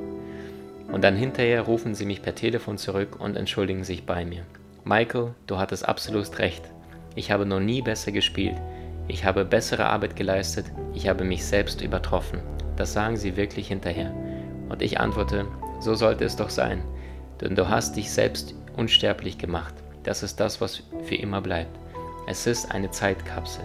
Und 0.89 1.03
dann 1.03 1.17
hinterher 1.17 1.63
rufen 1.63 1.95
sie 1.95 2.05
mich 2.05 2.21
per 2.21 2.33
Telefon 2.33 2.77
zurück 2.77 3.19
und 3.19 3.35
entschuldigen 3.35 3.83
sich 3.83 4.05
bei 4.05 4.23
mir. 4.23 4.43
Michael, 4.85 5.33
du 5.47 5.57
hattest 5.57 5.85
absolut 5.85 6.39
recht. 6.39 6.63
Ich 7.17 7.31
habe 7.31 7.47
noch 7.47 7.59
nie 7.59 7.81
besser 7.81 8.11
gespielt. 8.11 8.55
Ich 9.07 9.25
habe 9.25 9.43
bessere 9.43 9.87
Arbeit 9.87 10.15
geleistet. 10.15 10.67
Ich 10.93 11.09
habe 11.09 11.23
mich 11.23 11.43
selbst 11.43 11.81
übertroffen. 11.81 12.41
Das 12.75 12.93
sagen 12.93 13.17
sie 13.17 13.35
wirklich 13.35 13.69
hinterher. 13.69 14.13
Und 14.69 14.83
ich 14.83 14.99
antworte, 14.99 15.47
so 15.79 15.95
sollte 15.95 16.25
es 16.25 16.35
doch 16.35 16.51
sein. 16.51 16.83
Denn 17.41 17.55
du 17.55 17.67
hast 17.67 17.95
dich 17.95 18.11
selbst 18.11 18.53
unsterblich 18.75 19.39
gemacht. 19.39 19.73
Das 20.03 20.21
ist 20.21 20.39
das, 20.39 20.61
was 20.61 20.83
für 21.05 21.15
immer 21.15 21.41
bleibt. 21.41 21.75
Es 22.27 22.45
ist 22.45 22.69
eine 22.69 22.91
Zeitkapsel. 22.91 23.63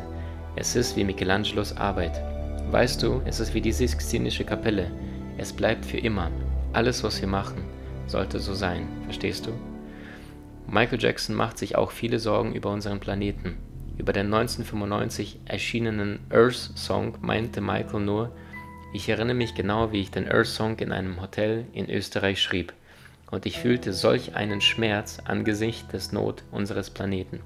Es 0.56 0.75
ist 0.75 0.97
wie 0.97 1.04
Michelangelos 1.04 1.76
Arbeit. 1.76 2.23
Weißt 2.71 3.02
du, 3.02 3.21
es 3.26 3.38
ist 3.38 3.52
wie 3.52 3.61
die 3.61 3.73
Sixtinische 3.73 4.44
Kapelle. 4.44 4.90
Es 5.37 5.52
bleibt 5.52 5.85
für 5.85 5.99
immer. 5.99 6.30
Alles, 6.73 7.04
was 7.04 7.21
wir 7.21 7.28
machen, 7.28 7.64
sollte 8.06 8.40
so 8.40 8.54
sein. 8.54 8.88
Verstehst 9.04 9.47
du? 9.47 9.72
Michael 10.66 11.00
Jackson 11.00 11.35
macht 11.37 11.59
sich 11.59 11.76
auch 11.76 11.90
viele 11.90 12.19
Sorgen 12.19 12.54
über 12.54 12.71
unseren 12.71 13.00
Planeten. 13.00 13.59
Über 13.99 14.12
den 14.12 14.26
1995 14.26 15.40
erschienenen 15.45 16.21
Earth-Song 16.31 17.19
meinte 17.21 17.61
Michael 17.61 18.00
nur, 18.00 18.35
ich 18.95 19.09
erinnere 19.09 19.35
mich 19.35 19.54
genau, 19.54 19.92
wie 19.92 20.00
ich 20.00 20.11
den 20.11 20.28
Earth-Song 20.28 20.78
in 20.78 20.92
einem 20.92 21.21
Hotel 21.21 21.66
in 21.73 21.90
Österreich 21.90 22.42
schrieb, 22.42 22.73
und 23.31 23.47
ich 23.47 23.59
fühlte 23.59 23.92
solch 23.92 24.35
einen 24.35 24.61
Schmerz 24.61 25.19
angesichts 25.25 25.88
des 25.88 26.12
Not 26.12 26.45
unseres 26.50 26.90
Planeten. 26.90 27.40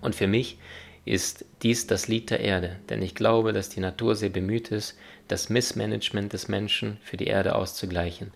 Und 0.00 0.14
für 0.14 0.26
mich 0.26 0.58
ist 1.04 1.44
dies 1.62 1.86
das 1.86 2.08
Lied 2.08 2.30
der 2.30 2.40
Erde, 2.40 2.78
denn 2.88 3.02
ich 3.02 3.14
glaube, 3.14 3.52
dass 3.52 3.68
die 3.68 3.80
Natur 3.80 4.14
sehr 4.14 4.30
bemüht 4.30 4.70
ist, 4.70 4.96
das 5.28 5.48
Missmanagement 5.48 6.32
des 6.32 6.48
Menschen 6.48 6.98
für 7.02 7.16
die 7.16 7.26
Erde 7.26 7.54
auszugleichen. 7.54 8.32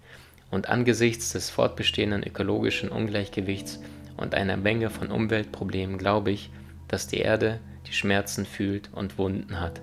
Und 0.51 0.69
angesichts 0.69 1.33
des 1.33 1.51
fortbestehenden 1.51 2.23
ökologischen 2.23 2.89
Ungleichgewichts 2.89 3.81
und 4.17 4.35
einer 4.35 4.57
Menge 4.57 4.91
von 4.91 5.11
Umweltproblemen 5.11 5.99
glaube 5.99 6.31
ich, 6.31 6.51
dass 6.89 7.07
die 7.07 7.19
Erde 7.19 7.61
die 7.87 7.93
Schmerzen 7.93 8.47
fühlt 8.47 8.91
und 8.93 9.19
Wunden 9.19 9.61
hat. 9.61 9.81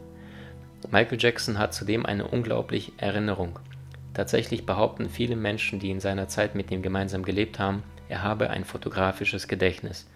Michael 0.91 1.20
Jackson 1.20 1.58
hat 1.58 1.74
zudem 1.74 2.05
eine 2.05 2.27
unglaubliche 2.27 2.91
Erinnerung. 2.98 3.60
Tatsächlich 4.13 4.65
behaupten 4.65 5.10
viele 5.10 5.36
Menschen, 5.36 5.79
die 5.79 5.91
in 5.91 6.00
seiner 6.00 6.27
Zeit 6.27 6.55
mit 6.55 6.72
ihm 6.72 6.82
gemeinsam 6.82 7.24
gelebt 7.24 7.60
haben, 7.60 7.84
er 8.10 8.22
habe 8.22 8.50
ein 8.50 8.65
fotografisches 8.65 9.48
Gedächtnis. 9.48 10.08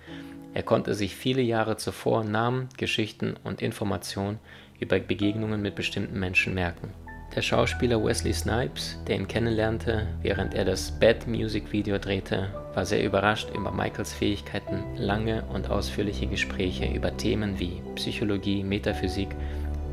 Er 0.53 0.63
konnte 0.63 0.93
sich 0.93 1.15
viele 1.15 1.41
Jahre 1.41 1.77
zuvor 1.77 2.23
Namen, 2.23 2.69
Geschichten 2.77 3.35
und 3.43 3.61
Informationen 3.61 4.39
über 4.79 4.99
Begegnungen 4.99 5.61
mit 5.61 5.75
bestimmten 5.75 6.19
Menschen 6.19 6.53
merken. 6.53 6.93
Der 7.35 7.41
Schauspieler 7.43 8.03
Wesley 8.03 8.33
Snipes, 8.33 8.97
der 9.05 9.17
ihn 9.17 9.27
kennenlernte, 9.27 10.07
während 10.21 10.55
er 10.55 10.65
das 10.65 10.91
Bad 10.91 11.27
Music 11.27 11.71
Video 11.71 11.97
drehte, 11.99 12.47
war 12.73 12.85
sehr 12.85 13.03
überrascht 13.03 13.49
über 13.53 13.71
Michaels 13.71 14.13
Fähigkeiten, 14.13 14.83
lange 14.95 15.43
und 15.53 15.69
ausführliche 15.69 16.25
Gespräche 16.25 16.91
über 16.91 17.15
Themen 17.15 17.59
wie 17.59 17.81
Psychologie, 17.95 18.63
Metaphysik 18.63 19.29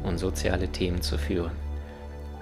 und 0.05 0.19
soziale 0.19 0.69
Themen 0.69 1.03
zu 1.03 1.19
führen. 1.19 1.53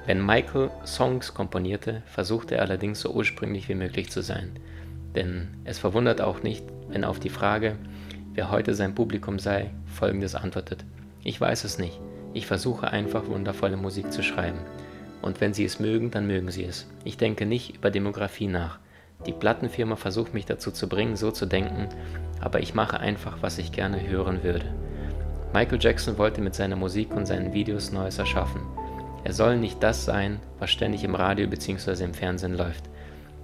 Wenn 0.07 0.25
Michael 0.25 0.71
Songs 0.85 1.35
komponierte, 1.35 2.03
versuchte 2.07 2.57
er 2.57 2.63
allerdings 2.63 3.01
so 3.01 3.13
ursprünglich 3.13 3.69
wie 3.69 3.75
möglich 3.75 4.11
zu 4.11 4.21
sein. 4.21 4.53
Denn 5.15 5.49
es 5.65 5.79
verwundert 5.79 6.21
auch 6.21 6.43
nicht, 6.43 6.65
wenn 6.89 7.05
auf 7.05 7.19
die 7.19 7.29
Frage, 7.29 7.77
wer 8.35 8.51
heute 8.51 8.75
sein 8.75 8.95
Publikum 8.95 9.39
sei, 9.39 9.71
folgendes 9.87 10.35
antwortet. 10.35 10.85
Ich 11.25 11.41
weiß 11.41 11.65
es 11.65 11.79
nicht. 11.79 12.01
Ich 12.35 12.47
versuche 12.47 12.91
einfach 12.91 13.27
wundervolle 13.27 13.77
Musik 13.77 14.13
zu 14.13 14.23
schreiben. 14.23 14.59
Und 15.23 15.41
wenn 15.41 15.55
Sie 15.55 15.65
es 15.65 15.81
mögen, 15.81 16.11
dann 16.11 16.27
mögen 16.27 16.51
Sie 16.51 16.65
es. 16.65 16.87
Ich 17.05 17.17
denke 17.17 17.47
nicht 17.47 17.77
über 17.77 17.91
Demografie 17.91 18.49
nach. 18.49 18.79
Die 19.25 19.33
Plattenfirma 19.33 19.95
versucht 19.95 20.35
mich 20.35 20.47
dazu 20.47 20.73
zu 20.73 20.89
bringen, 20.89 21.17
so 21.17 21.31
zu 21.31 21.47
denken, 21.47 21.89
aber 22.41 22.61
ich 22.61 22.75
mache 22.75 22.99
einfach, 22.99 23.39
was 23.41 23.59
ich 23.59 23.71
gerne 23.71 24.07
hören 24.09 24.43
würde. 24.43 24.75
Michael 25.55 25.79
Jackson 25.81 26.19
wollte 26.19 26.41
mit 26.41 26.57
seiner 26.57 26.77
Musik 26.77 27.15
und 27.15 27.27
seinen 27.27 27.53
Videos 27.53 27.93
Neues 27.93 28.19
erschaffen. 28.19 28.63
Er 29.23 29.33
soll 29.33 29.59
nicht 29.59 29.81
das 29.81 30.05
sein, 30.05 30.41
was 30.59 30.71
ständig 30.71 31.05
im 31.05 31.15
Radio 31.15 31.47
bzw. 31.47 32.03
im 32.03 32.15
Fernsehen 32.15 32.57
läuft. 32.57 32.85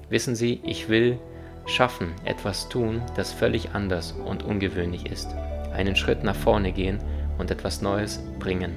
Wissen 0.09 0.35
Sie, 0.35 0.61
ich 0.65 0.89
will 0.89 1.19
schaffen, 1.67 2.13
etwas 2.25 2.69
tun, 2.69 3.03
das 3.15 3.33
völlig 3.33 3.71
anders 3.75 4.13
und 4.13 4.43
ungewöhnlich 4.43 5.07
ist. 5.07 5.29
Einen 5.73 5.95
Schritt 5.95 6.25
nach 6.25 6.35
vorne 6.35 6.73
gehen 6.73 6.99
und 7.39 7.53
etwas 7.53 7.83
Neues 7.83 8.21
bringen. 8.41 8.75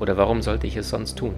Oder 0.00 0.16
warum 0.18 0.42
sollte 0.42 0.66
ich 0.66 0.76
es 0.76 0.90
sonst 0.90 1.16
tun? 1.16 1.34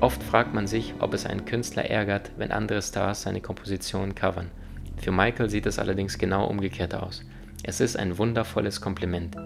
Oft 0.00 0.22
fragt 0.22 0.54
man 0.54 0.68
sich, 0.68 0.94
ob 1.00 1.12
es 1.12 1.26
einen 1.26 1.44
Künstler 1.44 1.84
ärgert, 1.84 2.30
wenn 2.36 2.52
andere 2.52 2.80
Stars 2.82 3.22
seine 3.22 3.40
Kompositionen 3.40 4.14
covern. 4.14 4.48
Für 4.96 5.10
Michael 5.10 5.50
sieht 5.50 5.66
es 5.66 5.80
allerdings 5.80 6.18
genau 6.18 6.46
umgekehrt 6.46 6.94
aus. 6.94 7.24
Es 7.64 7.80
ist 7.80 7.96
ein 7.96 8.16
wundervolles 8.16 8.80
Kompliment. 8.80 9.36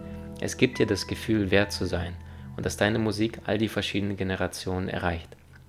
Es 0.41 0.59
gibt 0.59 0.79
dir 0.79 0.87
das 0.87 1.07
Gefühl, 1.07 1.51
wert 1.51 1.73
zu 1.73 1.87
sein 1.87 2.13
und 2.55 2.67
dass 2.67 2.77
deine 2.77 2.99
Musik 2.99 3.41
all 3.47 3.57
die 3.57 3.69
verschiedenen 3.69 4.19
Generationen 4.19 4.91
erreicht. 4.91 5.29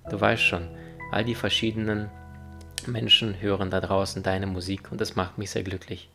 Du 0.10 0.19
weißt 0.19 0.43
schon, 0.43 0.67
all 1.12 1.24
die 1.24 1.36
verschiedenen 1.36 2.10
Menschen 2.86 3.39
hören 3.39 3.69
da 3.69 3.80
draußen 3.80 4.22
deine 4.22 4.48
Musik 4.48 4.91
und 4.91 5.00
das 5.00 5.15
macht 5.15 5.38
mich 5.38 5.52
sehr 5.52 5.63
glücklich. 5.63 6.10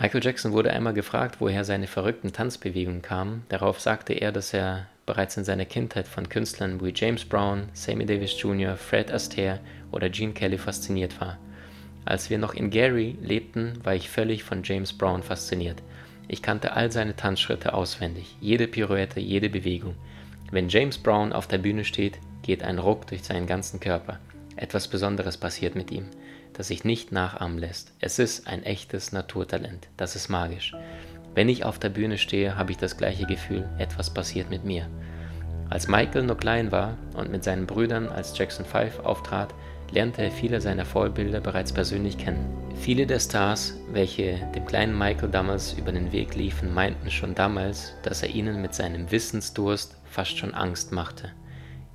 Michael 0.00 0.24
Jackson 0.24 0.52
wurde 0.52 0.72
einmal 0.72 0.94
gefragt, 0.94 1.40
woher 1.40 1.64
seine 1.64 1.88
verrückten 1.88 2.32
Tanzbewegungen 2.32 3.02
kamen. 3.02 3.44
Darauf 3.50 3.80
sagte 3.80 4.14
er, 4.14 4.32
dass 4.32 4.54
er 4.54 4.86
bereits 5.08 5.38
in 5.38 5.44
seiner 5.44 5.64
Kindheit 5.64 6.06
von 6.06 6.28
Künstlern 6.28 6.82
wie 6.82 6.92
James 6.94 7.24
Brown, 7.24 7.70
Sammy 7.72 8.04
Davis 8.04 8.40
Jr., 8.40 8.76
Fred 8.76 9.10
Astaire 9.10 9.58
oder 9.90 10.10
Gene 10.10 10.34
Kelly 10.34 10.58
fasziniert 10.58 11.18
war. 11.18 11.38
Als 12.04 12.28
wir 12.28 12.36
noch 12.36 12.52
in 12.52 12.68
Gary 12.68 13.16
lebten, 13.22 13.80
war 13.82 13.94
ich 13.94 14.10
völlig 14.10 14.44
von 14.44 14.62
James 14.62 14.92
Brown 14.92 15.22
fasziniert. 15.22 15.82
Ich 16.28 16.42
kannte 16.42 16.74
all 16.74 16.92
seine 16.92 17.16
Tanzschritte 17.16 17.72
auswendig, 17.72 18.36
jede 18.42 18.68
Pirouette, 18.68 19.18
jede 19.18 19.48
Bewegung. 19.48 19.94
Wenn 20.50 20.68
James 20.68 20.98
Brown 20.98 21.32
auf 21.32 21.46
der 21.46 21.58
Bühne 21.58 21.86
steht, 21.86 22.18
geht 22.42 22.62
ein 22.62 22.78
Ruck 22.78 23.06
durch 23.06 23.24
seinen 23.24 23.46
ganzen 23.46 23.80
Körper. 23.80 24.18
Etwas 24.56 24.88
Besonderes 24.88 25.38
passiert 25.38 25.74
mit 25.74 25.90
ihm, 25.90 26.04
das 26.52 26.68
sich 26.68 26.84
nicht 26.84 27.12
nachahmen 27.12 27.56
lässt. 27.56 27.94
Es 27.98 28.18
ist 28.18 28.46
ein 28.46 28.62
echtes 28.62 29.12
Naturtalent, 29.12 29.88
das 29.96 30.16
ist 30.16 30.28
magisch. 30.28 30.74
Wenn 31.38 31.48
ich 31.48 31.64
auf 31.64 31.78
der 31.78 31.90
Bühne 31.90 32.18
stehe, 32.18 32.58
habe 32.58 32.72
ich 32.72 32.78
das 32.78 32.96
gleiche 32.96 33.24
Gefühl, 33.24 33.68
etwas 33.78 34.12
passiert 34.12 34.50
mit 34.50 34.64
mir. 34.64 34.88
Als 35.70 35.86
Michael 35.86 36.24
noch 36.24 36.38
klein 36.38 36.72
war 36.72 36.98
und 37.14 37.30
mit 37.30 37.44
seinen 37.44 37.64
Brüdern 37.64 38.08
als 38.08 38.36
Jackson 38.36 38.66
5 38.66 38.98
auftrat, 39.04 39.54
lernte 39.92 40.22
er 40.22 40.32
viele 40.32 40.60
seiner 40.60 40.84
Vorbilder 40.84 41.40
bereits 41.40 41.72
persönlich 41.72 42.18
kennen. 42.18 42.44
Viele 42.74 43.06
der 43.06 43.20
Stars, 43.20 43.76
welche 43.92 44.40
dem 44.52 44.66
kleinen 44.66 44.98
Michael 44.98 45.28
damals 45.28 45.74
über 45.74 45.92
den 45.92 46.10
Weg 46.10 46.34
liefen, 46.34 46.74
meinten 46.74 47.08
schon 47.08 47.36
damals, 47.36 47.94
dass 48.02 48.24
er 48.24 48.30
ihnen 48.30 48.60
mit 48.60 48.74
seinem 48.74 49.08
Wissensdurst 49.08 49.96
fast 50.06 50.36
schon 50.38 50.54
Angst 50.54 50.90
machte. 50.90 51.30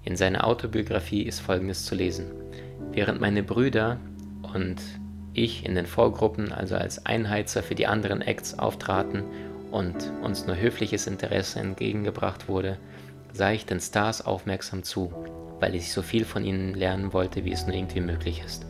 In 0.05 0.15
seiner 0.15 0.47
Autobiografie 0.47 1.23
ist 1.23 1.41
folgendes 1.41 1.83
zu 1.83 1.95
lesen. 1.95 2.31
Während 2.93 3.19
meine 3.19 3.43
Brüder 3.43 3.99
und 4.53 4.77
ich 5.33 5.65
in 5.65 5.75
den 5.75 5.85
Vorgruppen, 5.85 6.51
also 6.51 6.75
als 6.75 7.05
Einheizer 7.05 7.63
für 7.63 7.75
die 7.75 7.87
anderen 7.87 8.21
Acts 8.21 8.57
auftraten 8.57 9.23
und 9.71 10.11
uns 10.21 10.45
nur 10.45 10.57
höfliches 10.57 11.07
Interesse 11.07 11.59
entgegengebracht 11.59 12.47
wurde, 12.47 12.77
sah 13.31 13.51
ich 13.51 13.65
den 13.65 13.79
Stars 13.79 14.25
aufmerksam 14.25 14.83
zu, 14.83 15.11
weil 15.59 15.75
ich 15.75 15.91
so 15.91 16.01
viel 16.01 16.25
von 16.25 16.45
ihnen 16.45 16.75
lernen 16.75 17.13
wollte, 17.13 17.45
wie 17.45 17.51
es 17.51 17.65
nur 17.65 17.75
irgendwie 17.75 18.01
möglich 18.01 18.43
ist. 18.45 18.65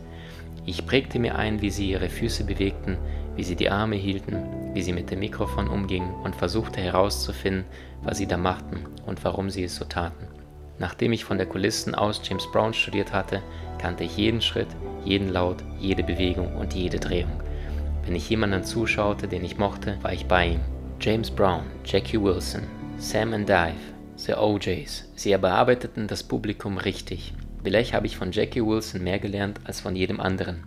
Ich 0.66 0.86
prägte 0.86 1.18
mir 1.18 1.36
ein, 1.36 1.60
wie 1.60 1.70
sie 1.70 1.90
ihre 1.90 2.08
Füße 2.08 2.44
bewegten, 2.44 2.96
wie 3.36 3.44
sie 3.44 3.56
die 3.56 3.68
Arme 3.68 3.96
hielten, 3.96 4.72
wie 4.72 4.80
sie 4.80 4.92
mit 4.92 5.10
dem 5.10 5.18
Mikrofon 5.18 5.68
umgingen 5.68 6.14
und 6.22 6.34
versuchte 6.34 6.80
herauszufinden, 6.80 7.64
was 8.02 8.16
sie 8.16 8.26
da 8.26 8.38
machten 8.38 8.86
und 9.04 9.22
warum 9.24 9.50
sie 9.50 9.64
es 9.64 9.76
so 9.76 9.84
taten. 9.84 10.33
Nachdem 10.78 11.12
ich 11.12 11.24
von 11.24 11.38
der 11.38 11.46
Kulissen 11.46 11.94
aus 11.94 12.20
James 12.24 12.50
Brown 12.50 12.74
studiert 12.74 13.12
hatte, 13.12 13.42
kannte 13.78 14.04
ich 14.04 14.16
jeden 14.16 14.40
Schritt, 14.40 14.68
jeden 15.04 15.28
Laut, 15.28 15.62
jede 15.78 16.02
Bewegung 16.02 16.54
und 16.56 16.74
jede 16.74 16.98
Drehung. 16.98 17.40
Wenn 18.04 18.16
ich 18.16 18.28
jemanden 18.28 18.64
zuschaute, 18.64 19.28
den 19.28 19.44
ich 19.44 19.58
mochte, 19.58 19.98
war 20.02 20.12
ich 20.12 20.26
bei 20.26 20.48
ihm. 20.48 20.60
James 21.00 21.30
Brown, 21.30 21.64
Jackie 21.84 22.20
Wilson, 22.20 22.62
Sam 22.98 23.32
and 23.32 23.48
Dive, 23.48 23.74
The 24.16 24.34
OJs. 24.34 25.10
Sie 25.16 25.36
bearbeiteten 25.36 26.06
das 26.06 26.22
Publikum 26.22 26.78
richtig. 26.78 27.34
Vielleicht 27.62 27.94
habe 27.94 28.06
ich 28.06 28.16
von 28.16 28.32
Jackie 28.32 28.64
Wilson 28.64 29.02
mehr 29.02 29.18
gelernt 29.18 29.60
als 29.64 29.80
von 29.80 29.96
jedem 29.96 30.20
anderen. 30.20 30.64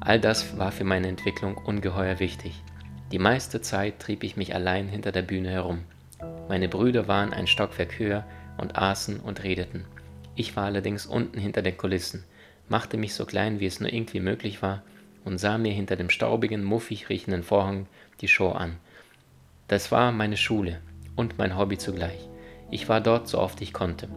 All 0.00 0.20
das 0.20 0.58
war 0.58 0.72
für 0.72 0.84
meine 0.84 1.08
Entwicklung 1.08 1.56
ungeheuer 1.56 2.20
wichtig. 2.20 2.62
Die 3.10 3.18
meiste 3.18 3.60
Zeit 3.60 3.98
trieb 3.98 4.22
ich 4.22 4.36
mich 4.36 4.54
allein 4.54 4.88
hinter 4.88 5.12
der 5.12 5.22
Bühne 5.22 5.50
herum. 5.50 5.80
Meine 6.48 6.68
Brüder 6.68 7.08
waren 7.08 7.32
ein 7.32 7.46
Stockwerk 7.46 7.98
höher 7.98 8.24
und 8.58 8.76
aßen 8.76 9.20
und 9.20 9.42
redeten. 9.42 9.84
Ich 10.34 10.56
war 10.56 10.64
allerdings 10.64 11.06
unten 11.06 11.38
hinter 11.38 11.62
den 11.62 11.76
Kulissen, 11.76 12.24
machte 12.68 12.96
mich 12.96 13.14
so 13.14 13.24
klein, 13.24 13.60
wie 13.60 13.66
es 13.66 13.80
nur 13.80 13.92
irgendwie 13.92 14.20
möglich 14.20 14.62
war, 14.62 14.82
und 15.24 15.38
sah 15.38 15.58
mir 15.58 15.72
hinter 15.72 15.96
dem 15.96 16.10
staubigen, 16.10 16.64
muffig 16.64 17.08
riechenden 17.08 17.42
Vorhang 17.42 17.86
die 18.20 18.28
Show 18.28 18.50
an. 18.50 18.76
Das 19.68 19.90
war 19.90 20.12
meine 20.12 20.36
Schule 20.36 20.80
und 21.16 21.38
mein 21.38 21.56
Hobby 21.56 21.78
zugleich. 21.78 22.28
Ich 22.70 22.88
war 22.88 23.00
dort 23.00 23.28
so 23.28 23.38
oft 23.38 23.60
ich 23.60 23.72
konnte. 23.72 24.08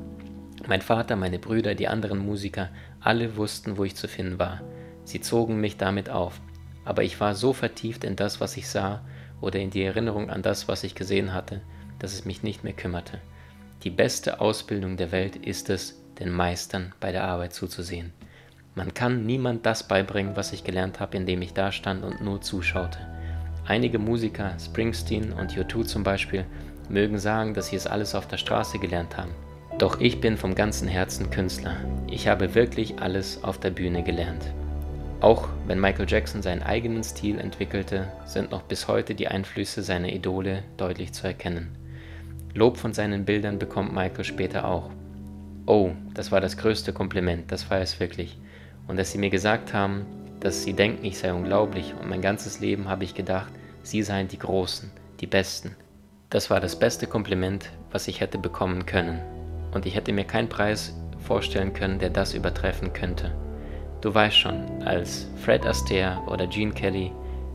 Mein 0.67 0.81
Vater, 0.81 1.15
meine 1.15 1.39
Brüder, 1.39 1.73
die 1.73 1.87
anderen 1.87 2.19
Musiker, 2.19 2.69
alle 2.99 3.35
wussten, 3.35 3.77
wo 3.77 3.83
ich 3.83 3.95
zu 3.95 4.07
finden 4.07 4.39
war. 4.39 4.61
Sie 5.03 5.21
zogen 5.21 5.59
mich 5.59 5.77
damit 5.77 6.09
auf. 6.09 6.39
Aber 6.85 7.03
ich 7.03 7.19
war 7.19 7.35
so 7.35 7.53
vertieft 7.53 8.03
in 8.03 8.15
das, 8.15 8.39
was 8.39 8.57
ich 8.57 8.67
sah, 8.67 9.01
oder 9.39 9.59
in 9.59 9.71
die 9.71 9.83
Erinnerung 9.83 10.29
an 10.29 10.41
das, 10.41 10.67
was 10.67 10.83
ich 10.83 10.95
gesehen 10.95 11.33
hatte, 11.33 11.61
dass 11.99 12.13
es 12.13 12.25
mich 12.25 12.43
nicht 12.43 12.63
mehr 12.63 12.73
kümmerte. 12.73 13.19
Die 13.83 13.89
beste 13.89 14.39
Ausbildung 14.39 14.95
der 14.95 15.11
Welt 15.11 15.35
ist 15.35 15.71
es, 15.71 15.99
den 16.19 16.29
Meistern 16.29 16.93
bei 16.99 17.11
der 17.11 17.23
Arbeit 17.23 17.53
zuzusehen. 17.53 18.13
Man 18.75 18.93
kann 18.93 19.25
niemand 19.25 19.65
das 19.65 19.87
beibringen, 19.87 20.35
was 20.35 20.53
ich 20.53 20.63
gelernt 20.63 20.99
habe, 20.99 21.17
indem 21.17 21.41
ich 21.41 21.53
da 21.53 21.71
stand 21.71 22.03
und 22.03 22.21
nur 22.21 22.41
zuschaute. 22.41 22.99
Einige 23.65 23.97
Musiker, 23.97 24.55
Springsteen 24.59 25.33
und 25.33 25.53
U2 25.53 25.85
zum 25.85 26.03
Beispiel, 26.03 26.45
mögen 26.89 27.17
sagen, 27.17 27.55
dass 27.55 27.67
sie 27.67 27.75
es 27.75 27.87
alles 27.87 28.13
auf 28.13 28.27
der 28.27 28.37
Straße 28.37 28.77
gelernt 28.77 29.17
haben. 29.17 29.31
Doch 29.79 29.99
ich 29.99 30.21
bin 30.21 30.37
vom 30.37 30.53
ganzen 30.53 30.87
Herzen 30.87 31.31
Künstler. 31.31 31.75
Ich 32.07 32.27
habe 32.27 32.53
wirklich 32.53 32.99
alles 32.99 33.43
auf 33.43 33.59
der 33.59 33.71
Bühne 33.71 34.03
gelernt. 34.03 34.45
Auch 35.21 35.49
wenn 35.65 35.79
Michael 35.79 36.07
Jackson 36.07 36.43
seinen 36.43 36.61
eigenen 36.61 37.03
Stil 37.03 37.39
entwickelte, 37.39 38.11
sind 38.25 38.51
noch 38.51 38.61
bis 38.61 38.87
heute 38.87 39.15
die 39.15 39.27
Einflüsse 39.27 39.81
seiner 39.81 40.09
Idole 40.09 40.63
deutlich 40.77 41.13
zu 41.13 41.25
erkennen. 41.25 41.80
Lob 42.53 42.77
von 42.77 42.93
seinen 42.93 43.25
Bildern 43.25 43.59
bekommt 43.59 43.93
Michael 43.93 44.23
später 44.23 44.65
auch. 44.65 44.89
Oh, 45.65 45.91
das 46.13 46.31
war 46.31 46.41
das 46.41 46.57
größte 46.57 46.91
Kompliment, 46.91 47.51
das 47.51 47.69
war 47.69 47.79
es 47.79 47.99
wirklich. 47.99 48.37
Und 48.87 48.97
dass 48.97 49.11
sie 49.11 49.17
mir 49.17 49.29
gesagt 49.29 49.73
haben, 49.73 50.05
dass 50.39 50.63
sie 50.63 50.73
denken, 50.73 51.05
ich 51.05 51.17
sei 51.17 51.33
unglaublich 51.33 51.93
und 51.99 52.09
mein 52.09 52.21
ganzes 52.21 52.59
Leben 52.59 52.89
habe 52.89 53.03
ich 53.03 53.13
gedacht, 53.13 53.53
sie 53.83 54.03
seien 54.03 54.27
die 54.27 54.39
Großen, 54.39 54.91
die 55.19 55.27
Besten. 55.27 55.75
Das 56.29 56.49
war 56.49 56.59
das 56.59 56.77
beste 56.77 57.07
Kompliment, 57.07 57.69
was 57.91 58.07
ich 58.07 58.21
hätte 58.21 58.37
bekommen 58.37 58.85
können 58.85 59.21
und 59.73 59.85
ich 59.85 59.95
hätte 59.95 60.13
mir 60.13 60.25
keinen 60.25 60.49
Preis 60.49 60.95
vorstellen 61.19 61.73
können, 61.73 61.99
der 61.99 62.09
das 62.09 62.33
übertreffen 62.33 62.93
könnte. 62.93 63.33
Du 64.01 64.13
weißt 64.13 64.35
schon, 64.35 64.83
als 64.83 65.27
Fred 65.37 65.65
Astaire 65.65 66.21
oder 66.27 66.47
Gene 66.47 66.73
Kelly, 66.73 67.11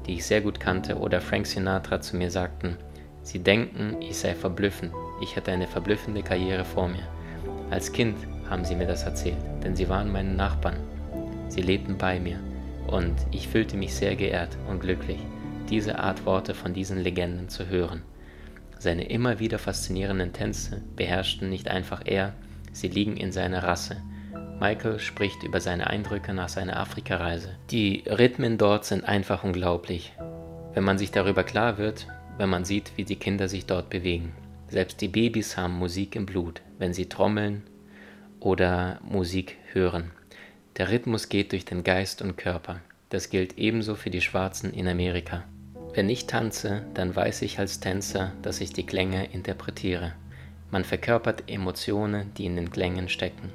die 0.06 0.14
ich 0.14 0.26
sehr 0.26 0.40
gut 0.40 0.60
kannte, 0.60 0.96
oder 0.96 1.20
Frank 1.20 1.46
Sinatra 1.46 2.00
zu 2.00 2.16
mir 2.16 2.30
sagten, 2.30 2.76
sie 3.26 3.40
denken, 3.40 3.96
ich 4.00 4.16
sei 4.16 4.34
verblüffend, 4.34 4.92
ich 5.20 5.34
hätte 5.34 5.50
eine 5.50 5.66
verblüffende 5.66 6.22
Karriere 6.22 6.64
vor 6.64 6.86
mir. 6.86 7.02
Als 7.70 7.90
Kind 7.90 8.16
haben 8.48 8.64
sie 8.64 8.76
mir 8.76 8.86
das 8.86 9.02
erzählt, 9.02 9.36
denn 9.64 9.74
sie 9.74 9.88
waren 9.88 10.12
meine 10.12 10.32
Nachbarn. 10.32 10.76
Sie 11.48 11.60
lebten 11.60 11.98
bei 11.98 12.20
mir 12.20 12.38
und 12.86 13.14
ich 13.32 13.48
fühlte 13.48 13.76
mich 13.76 13.94
sehr 13.94 14.14
geehrt 14.14 14.56
und 14.68 14.80
glücklich, 14.80 15.18
diese 15.68 15.98
Art 15.98 16.24
Worte 16.24 16.54
von 16.54 16.72
diesen 16.72 16.98
Legenden 16.98 17.48
zu 17.48 17.66
hören. 17.66 18.02
Seine 18.78 19.08
immer 19.08 19.40
wieder 19.40 19.58
faszinierenden 19.58 20.32
Tänze 20.32 20.82
beherrschten 20.94 21.50
nicht 21.50 21.66
einfach 21.68 22.02
er, 22.04 22.32
sie 22.72 22.88
liegen 22.88 23.16
in 23.16 23.32
seiner 23.32 23.64
Rasse. 23.64 23.96
Michael 24.60 25.00
spricht 25.00 25.42
über 25.42 25.60
seine 25.60 25.88
Eindrücke 25.88 26.32
nach 26.32 26.48
seiner 26.48 26.78
Afrikareise. 26.78 27.56
Die 27.70 28.04
Rhythmen 28.06 28.56
dort 28.56 28.84
sind 28.84 29.04
einfach 29.04 29.42
unglaublich. 29.42 30.12
Wenn 30.74 30.84
man 30.84 30.98
sich 30.98 31.10
darüber 31.10 31.42
klar 31.42 31.78
wird, 31.78 32.06
wenn 32.38 32.48
man 32.48 32.64
sieht, 32.64 32.92
wie 32.96 33.04
die 33.04 33.16
Kinder 33.16 33.48
sich 33.48 33.66
dort 33.66 33.90
bewegen. 33.90 34.32
Selbst 34.68 35.00
die 35.00 35.08
Babys 35.08 35.56
haben 35.56 35.78
Musik 35.78 36.16
im 36.16 36.26
Blut, 36.26 36.60
wenn 36.78 36.92
sie 36.92 37.08
trommeln 37.08 37.62
oder 38.40 39.00
Musik 39.02 39.56
hören. 39.72 40.10
Der 40.76 40.90
Rhythmus 40.90 41.28
geht 41.28 41.52
durch 41.52 41.64
den 41.64 41.84
Geist 41.84 42.20
und 42.20 42.36
Körper. 42.36 42.80
Das 43.08 43.30
gilt 43.30 43.56
ebenso 43.58 43.94
für 43.94 44.10
die 44.10 44.20
Schwarzen 44.20 44.72
in 44.72 44.88
Amerika. 44.88 45.44
Wenn 45.94 46.10
ich 46.10 46.26
tanze, 46.26 46.84
dann 46.92 47.16
weiß 47.16 47.42
ich 47.42 47.58
als 47.58 47.80
Tänzer, 47.80 48.32
dass 48.42 48.60
ich 48.60 48.72
die 48.72 48.84
Klänge 48.84 49.32
interpretiere. 49.32 50.12
Man 50.70 50.84
verkörpert 50.84 51.44
Emotionen, 51.46 52.34
die 52.34 52.44
in 52.44 52.56
den 52.56 52.70
Klängen 52.70 53.08
stecken. 53.08 53.50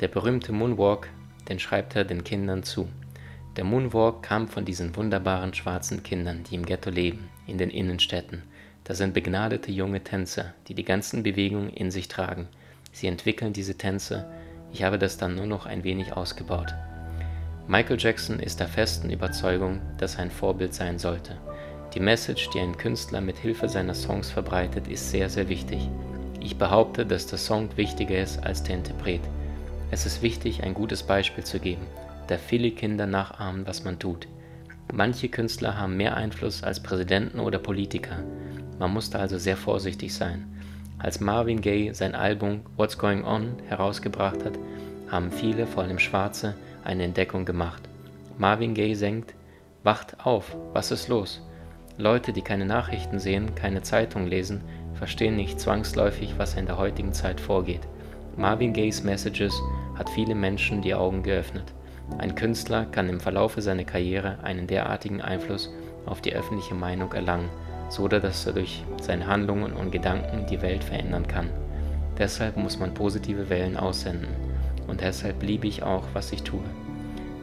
Der 0.00 0.08
berühmte 0.08 0.52
Moonwalk, 0.52 1.08
den 1.48 1.60
schreibt 1.60 1.94
er 1.94 2.04
den 2.04 2.24
Kindern 2.24 2.64
zu. 2.64 2.88
Der 3.56 3.64
Moonwalk 3.64 4.22
kam 4.22 4.48
von 4.48 4.64
diesen 4.64 4.96
wunderbaren 4.96 5.54
schwarzen 5.54 6.02
Kindern, 6.02 6.42
die 6.50 6.56
im 6.56 6.66
Ghetto 6.66 6.90
leben, 6.90 7.28
in 7.50 7.58
den 7.58 7.70
Innenstädten. 7.70 8.42
Das 8.84 8.98
sind 8.98 9.12
begnadete 9.14 9.70
junge 9.70 10.02
Tänzer, 10.02 10.54
die 10.68 10.74
die 10.74 10.84
ganzen 10.84 11.22
Bewegungen 11.22 11.70
in 11.70 11.90
sich 11.90 12.08
tragen. 12.08 12.48
Sie 12.92 13.06
entwickeln 13.06 13.52
diese 13.52 13.76
Tänze. 13.76 14.24
Ich 14.72 14.82
habe 14.82 14.98
das 14.98 15.18
dann 15.18 15.34
nur 15.34 15.46
noch 15.46 15.66
ein 15.66 15.84
wenig 15.84 16.12
ausgebaut. 16.12 16.74
Michael 17.68 17.98
Jackson 18.00 18.40
ist 18.40 18.58
der 18.58 18.68
festen 18.68 19.10
Überzeugung, 19.10 19.80
dass 19.98 20.16
er 20.16 20.22
ein 20.22 20.30
Vorbild 20.30 20.74
sein 20.74 20.98
sollte. 20.98 21.36
Die 21.94 22.00
Message, 22.00 22.48
die 22.50 22.60
ein 22.60 22.76
Künstler 22.76 23.20
mit 23.20 23.36
Hilfe 23.36 23.68
seiner 23.68 23.94
Songs 23.94 24.30
verbreitet, 24.30 24.88
ist 24.88 25.10
sehr, 25.10 25.28
sehr 25.28 25.48
wichtig. 25.48 25.88
Ich 26.40 26.56
behaupte, 26.56 27.04
dass 27.04 27.26
der 27.26 27.38
Song 27.38 27.68
wichtiger 27.76 28.18
ist 28.20 28.42
als 28.44 28.62
der 28.62 28.76
Interpret. 28.76 29.20
Es 29.90 30.06
ist 30.06 30.22
wichtig, 30.22 30.62
ein 30.62 30.74
gutes 30.74 31.02
Beispiel 31.02 31.44
zu 31.44 31.58
geben, 31.58 31.86
da 32.28 32.38
viele 32.38 32.70
Kinder 32.70 33.06
nachahmen, 33.06 33.66
was 33.66 33.84
man 33.84 33.98
tut. 33.98 34.26
Manche 34.92 35.28
Künstler 35.28 35.78
haben 35.78 35.96
mehr 35.96 36.16
Einfluss 36.16 36.62
als 36.62 36.80
Präsidenten 36.80 37.38
oder 37.40 37.58
Politiker. 37.58 38.24
Man 38.78 38.92
musste 38.92 39.18
also 39.18 39.38
sehr 39.38 39.56
vorsichtig 39.56 40.14
sein. 40.14 40.46
Als 40.98 41.20
Marvin 41.20 41.60
Gaye 41.60 41.92
sein 41.94 42.14
Album 42.14 42.60
What's 42.76 42.98
Going 42.98 43.24
On 43.24 43.54
herausgebracht 43.68 44.44
hat, 44.44 44.58
haben 45.08 45.30
viele, 45.30 45.66
vor 45.66 45.84
allem 45.84 45.98
Schwarze, 45.98 46.54
eine 46.84 47.04
Entdeckung 47.04 47.44
gemacht. 47.44 47.88
Marvin 48.38 48.74
Gaye 48.74 48.94
singt, 48.94 49.34
Wacht 49.82 50.26
auf, 50.26 50.56
was 50.74 50.90
ist 50.90 51.08
los? 51.08 51.40
Leute, 51.96 52.32
die 52.32 52.42
keine 52.42 52.66
Nachrichten 52.66 53.18
sehen, 53.18 53.54
keine 53.54 53.82
Zeitung 53.82 54.26
lesen, 54.26 54.60
verstehen 54.94 55.36
nicht 55.36 55.58
zwangsläufig, 55.58 56.34
was 56.36 56.54
in 56.54 56.66
der 56.66 56.76
heutigen 56.76 57.14
Zeit 57.14 57.40
vorgeht. 57.40 57.80
Marvin 58.36 58.72
Gayes 58.72 59.02
Messages 59.04 59.54
hat 59.96 60.10
viele 60.10 60.34
Menschen 60.34 60.82
die 60.82 60.94
Augen 60.94 61.22
geöffnet. 61.22 61.72
Ein 62.18 62.34
Künstler 62.34 62.86
kann 62.86 63.08
im 63.08 63.20
Verlaufe 63.20 63.62
seiner 63.62 63.84
Karriere 63.84 64.38
einen 64.42 64.66
derartigen 64.66 65.20
Einfluss 65.20 65.72
auf 66.06 66.20
die 66.20 66.34
öffentliche 66.34 66.74
Meinung 66.74 67.12
erlangen, 67.12 67.48
so 67.88 68.08
dass 68.08 68.46
er 68.46 68.52
durch 68.52 68.84
seine 69.00 69.26
Handlungen 69.26 69.72
und 69.72 69.90
Gedanken 69.90 70.46
die 70.46 70.62
Welt 70.62 70.84
verändern 70.84 71.26
kann. 71.26 71.50
Deshalb 72.18 72.56
muss 72.56 72.78
man 72.78 72.94
positive 72.94 73.48
Wellen 73.48 73.76
aussenden. 73.76 74.28
Und 74.86 75.00
deshalb 75.00 75.42
liebe 75.42 75.66
ich 75.66 75.82
auch, 75.82 76.04
was 76.12 76.32
ich 76.32 76.42
tue. 76.42 76.64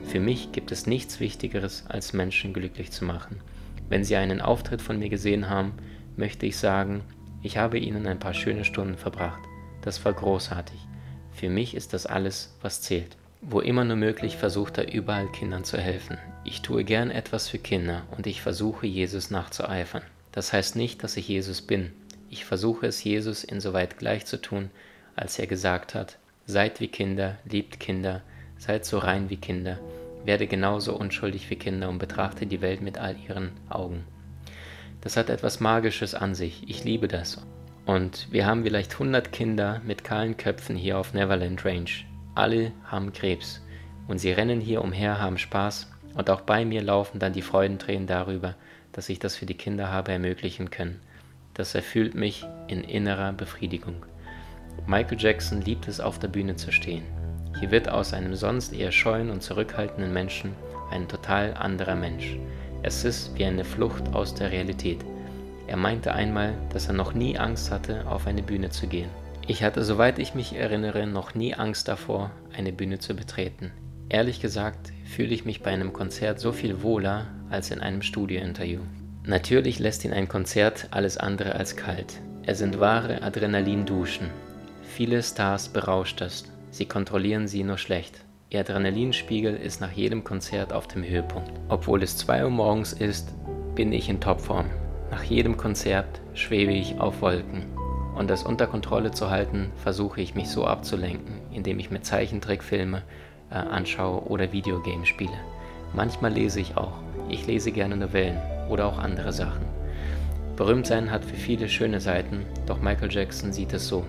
Für 0.04 0.20
mich 0.20 0.52
gibt 0.52 0.72
es 0.72 0.88
nichts 0.88 1.20
Wichtigeres, 1.20 1.86
als 1.88 2.14
Menschen 2.14 2.54
glücklich 2.54 2.92
zu 2.92 3.04
machen. 3.04 3.42
Wenn 3.90 4.04
Sie 4.04 4.16
einen 4.16 4.42
Auftritt 4.42 4.82
von 4.82 5.00
mir 5.00 5.10
gesehen 5.10 5.50
haben, 5.50 5.74
möchte 6.16 6.46
ich 6.46 6.58
sagen, 6.58 7.02
ich 7.42 7.58
habe 7.58 7.78
Ihnen 7.78 8.08
ein 8.08 8.20
paar 8.20 8.34
schöne 8.34 8.66
Stunden 8.66 8.98
verbracht. 8.98 9.40
Das 9.82 10.04
war 10.06 10.14
großartig. 10.14 10.80
Für 11.32 11.50
mich 11.50 11.76
ist 11.76 11.94
das 11.94 12.06
alles, 12.06 12.58
was 12.62 12.82
zählt. 12.82 13.17
Wo 13.42 13.60
immer 13.60 13.84
nur 13.84 13.96
möglich 13.96 14.38
versucht 14.38 14.78
er 14.78 14.92
überall 14.92 15.32
Kindern 15.32 15.64
zu 15.64 15.78
helfen. 15.78 16.18
Ich 16.44 16.62
tue 16.62 16.84
gern 16.84 17.12
etwas 17.12 17.48
für 17.48 17.60
Kinder 17.60 18.04
und 18.16 18.28
ich 18.28 18.42
versuche 18.42 18.88
Jesus 18.88 19.30
nachzueifern. 19.30 20.04
Das 20.32 20.54
heißt 20.54 20.76
nicht, 20.76 21.04
dass 21.04 21.18
ich 21.18 21.28
Jesus 21.28 21.62
bin. 21.62 21.94
Ich 22.30 22.46
versuche 22.46 22.88
es 22.88 23.04
Jesus 23.04 23.44
insoweit 23.44 23.98
gleich 23.98 24.26
zu 24.26 24.42
tun, 24.42 24.70
als 25.16 25.40
er 25.40 25.48
gesagt 25.48 25.96
hat, 25.96 26.18
seid 26.46 26.80
wie 26.80 26.88
Kinder, 26.88 27.38
liebt 27.46 27.80
Kinder, 27.80 28.22
seid 28.58 28.86
so 28.86 28.98
rein 28.98 29.30
wie 29.30 29.38
Kinder, 29.38 29.80
werde 30.26 30.48
genauso 30.48 30.96
unschuldig 30.96 31.50
wie 31.50 31.56
Kinder 31.56 31.90
und 31.90 32.00
betrachte 32.00 32.46
die 32.48 32.62
Welt 32.62 32.82
mit 32.82 32.98
all 32.98 33.16
ihren 33.28 33.52
Augen. 33.70 34.04
Das 35.02 35.16
hat 35.16 35.30
etwas 35.30 35.60
Magisches 35.60 36.16
an 36.16 36.36
sich. 36.36 36.64
Ich 36.68 36.84
liebe 36.84 37.08
das. 37.08 37.42
Und 37.86 38.28
wir 38.32 38.46
haben 38.46 38.64
vielleicht 38.64 38.94
100 38.94 39.32
Kinder 39.32 39.82
mit 39.86 40.04
kahlen 40.04 40.36
Köpfen 40.36 40.76
hier 40.76 40.98
auf 40.98 41.14
Neverland 41.14 41.64
Range. 41.64 41.90
Alle 42.38 42.72
haben 42.86 43.14
Krebs. 43.14 43.64
Und 44.08 44.20
sie 44.20 44.32
rennen 44.32 44.62
hier 44.62 44.84
umher, 44.84 45.20
haben 45.20 45.40
Spaß. 45.40 45.92
Und 46.14 46.30
auch 46.30 46.42
bei 46.42 46.66
mir 46.66 46.84
laufen 46.84 47.18
dann 47.18 47.34
die 47.34 47.42
Freudentränen 47.42 48.06
darüber, 48.06 48.54
dass 48.92 49.10
ich 49.10 49.18
das 49.18 49.36
für 49.36 49.48
die 49.48 49.58
Kinder 49.58 49.92
habe 49.92 50.12
ermöglichen 50.12 50.70
können. 50.70 51.02
Das 51.56 51.74
erfüllt 51.74 52.14
mich 52.14 52.46
in 52.68 52.84
innerer 52.84 53.34
Befriedigung. 53.34 54.06
Michael 54.86 55.18
Jackson 55.20 55.62
liebt 55.62 55.88
es, 55.88 56.00
auf 56.00 56.20
der 56.20 56.28
Bühne 56.28 56.56
zu 56.56 56.72
stehen. 56.72 57.02
Hier 57.60 57.72
wird 57.72 57.90
aus 57.90 58.14
einem 58.14 58.36
sonst 58.36 58.72
eher 58.72 58.92
scheuen 58.92 59.32
und 59.32 59.42
zurückhaltenden 59.42 60.14
Menschen 60.14 60.54
ein 60.92 61.08
total 61.08 61.56
anderer 61.56 61.96
Mensch. 61.96 62.38
Es 62.84 63.04
ist 63.04 63.36
wie 63.36 63.46
eine 63.46 63.66
Flucht 63.66 64.14
aus 64.14 64.36
der 64.36 64.52
Realität. 64.52 65.04
Er 65.66 65.78
meinte 65.78 66.14
einmal, 66.14 66.54
dass 66.72 66.88
er 66.88 66.94
noch 66.94 67.16
nie 67.16 67.36
Angst 67.36 67.72
hatte, 67.72 68.06
auf 68.06 68.28
eine 68.28 68.44
Bühne 68.44 68.70
zu 68.70 68.86
gehen. 68.86 69.10
Ich 69.50 69.64
hatte, 69.64 69.86
soweit 69.86 70.20
ich 70.20 70.36
mich 70.36 70.54
erinnere, 70.56 71.08
noch 71.08 71.34
nie 71.34 71.56
Angst 71.56 71.88
davor, 71.88 72.32
eine 72.56 72.74
Bühne 72.74 73.00
zu 73.00 73.16
betreten. 73.16 73.72
Ehrlich 74.10 74.42
gesagt 74.42 74.92
fühle 75.06 75.34
ich 75.34 75.46
mich 75.46 75.64
bei 75.64 75.72
einem 75.72 75.94
Konzert 75.94 76.40
so 76.40 76.52
viel 76.52 76.82
wohler 76.82 77.28
als 77.50 77.72
in 77.72 77.80
einem 77.80 78.02
Studiointerview. 78.02 78.82
Natürlich 79.26 79.80
lässt 79.80 80.04
ihn 80.04 80.14
ein 80.14 80.28
Konzert 80.28 80.88
alles 80.92 81.18
andere 81.18 81.56
als 81.56 81.78
kalt. 81.78 82.22
Es 82.46 82.60
sind 82.60 82.80
wahre 82.80 83.22
Adrenalinduschen. 83.22 84.28
Viele 84.84 85.24
Stars 85.24 85.70
berauscht 85.70 86.22
es, 86.22 86.46
Sie 86.70 86.86
kontrollieren 86.86 87.48
sie 87.48 87.64
nur 87.64 87.78
schlecht. 87.78 88.20
Ihr 88.50 88.60
Adrenalinspiegel 88.60 89.56
ist 89.56 89.82
nach 89.82 89.92
jedem 89.92 90.24
Konzert 90.24 90.74
auf 90.74 90.88
dem 90.88 91.04
Höhepunkt. 91.04 91.52
Obwohl 91.70 92.04
es 92.04 92.18
2 92.18 92.44
Uhr 92.44 92.50
morgens 92.50 92.94
ist, 92.94 93.34
bin 93.76 93.92
ich 93.94 94.10
in 94.10 94.20
Topform. 94.20 94.70
Nach 95.10 95.24
jedem 95.24 95.58
Konzert 95.58 96.22
schwebe 96.34 96.74
ich 96.74 97.00
auf 97.00 97.22
Wolken. 97.22 97.66
Und 98.18 98.32
das 98.32 98.42
unter 98.42 98.66
Kontrolle 98.66 99.12
zu 99.12 99.30
halten, 99.30 99.72
versuche 99.76 100.22
ich 100.22 100.34
mich 100.34 100.50
so 100.50 100.66
abzulenken, 100.66 101.36
indem 101.52 101.78
ich 101.78 101.92
mir 101.92 102.02
Zeichentrickfilme 102.02 103.04
äh, 103.52 103.56
anschaue 103.56 104.24
oder 104.24 104.52
Videogames 104.52 105.08
spiele. 105.08 105.38
Manchmal 105.94 106.34
lese 106.34 106.60
ich 106.60 106.78
auch. 106.78 106.94
Ich 107.30 107.46
lese 107.46 107.72
gerne 107.72 107.96
Novellen 107.96 108.42
oder 108.70 108.88
auch 108.88 108.98
andere 108.98 109.32
Sachen. 109.32 109.66
Berühmtsein 110.56 111.12
hat 111.12 111.24
für 111.24 111.36
viele 111.36 111.70
schöne 111.70 112.02
Seiten, 112.02 112.46
doch 112.66 112.82
Michael 112.82 113.12
Jackson 113.12 113.54
sieht 113.54 113.74
es 113.74 113.88
so. 113.88 114.04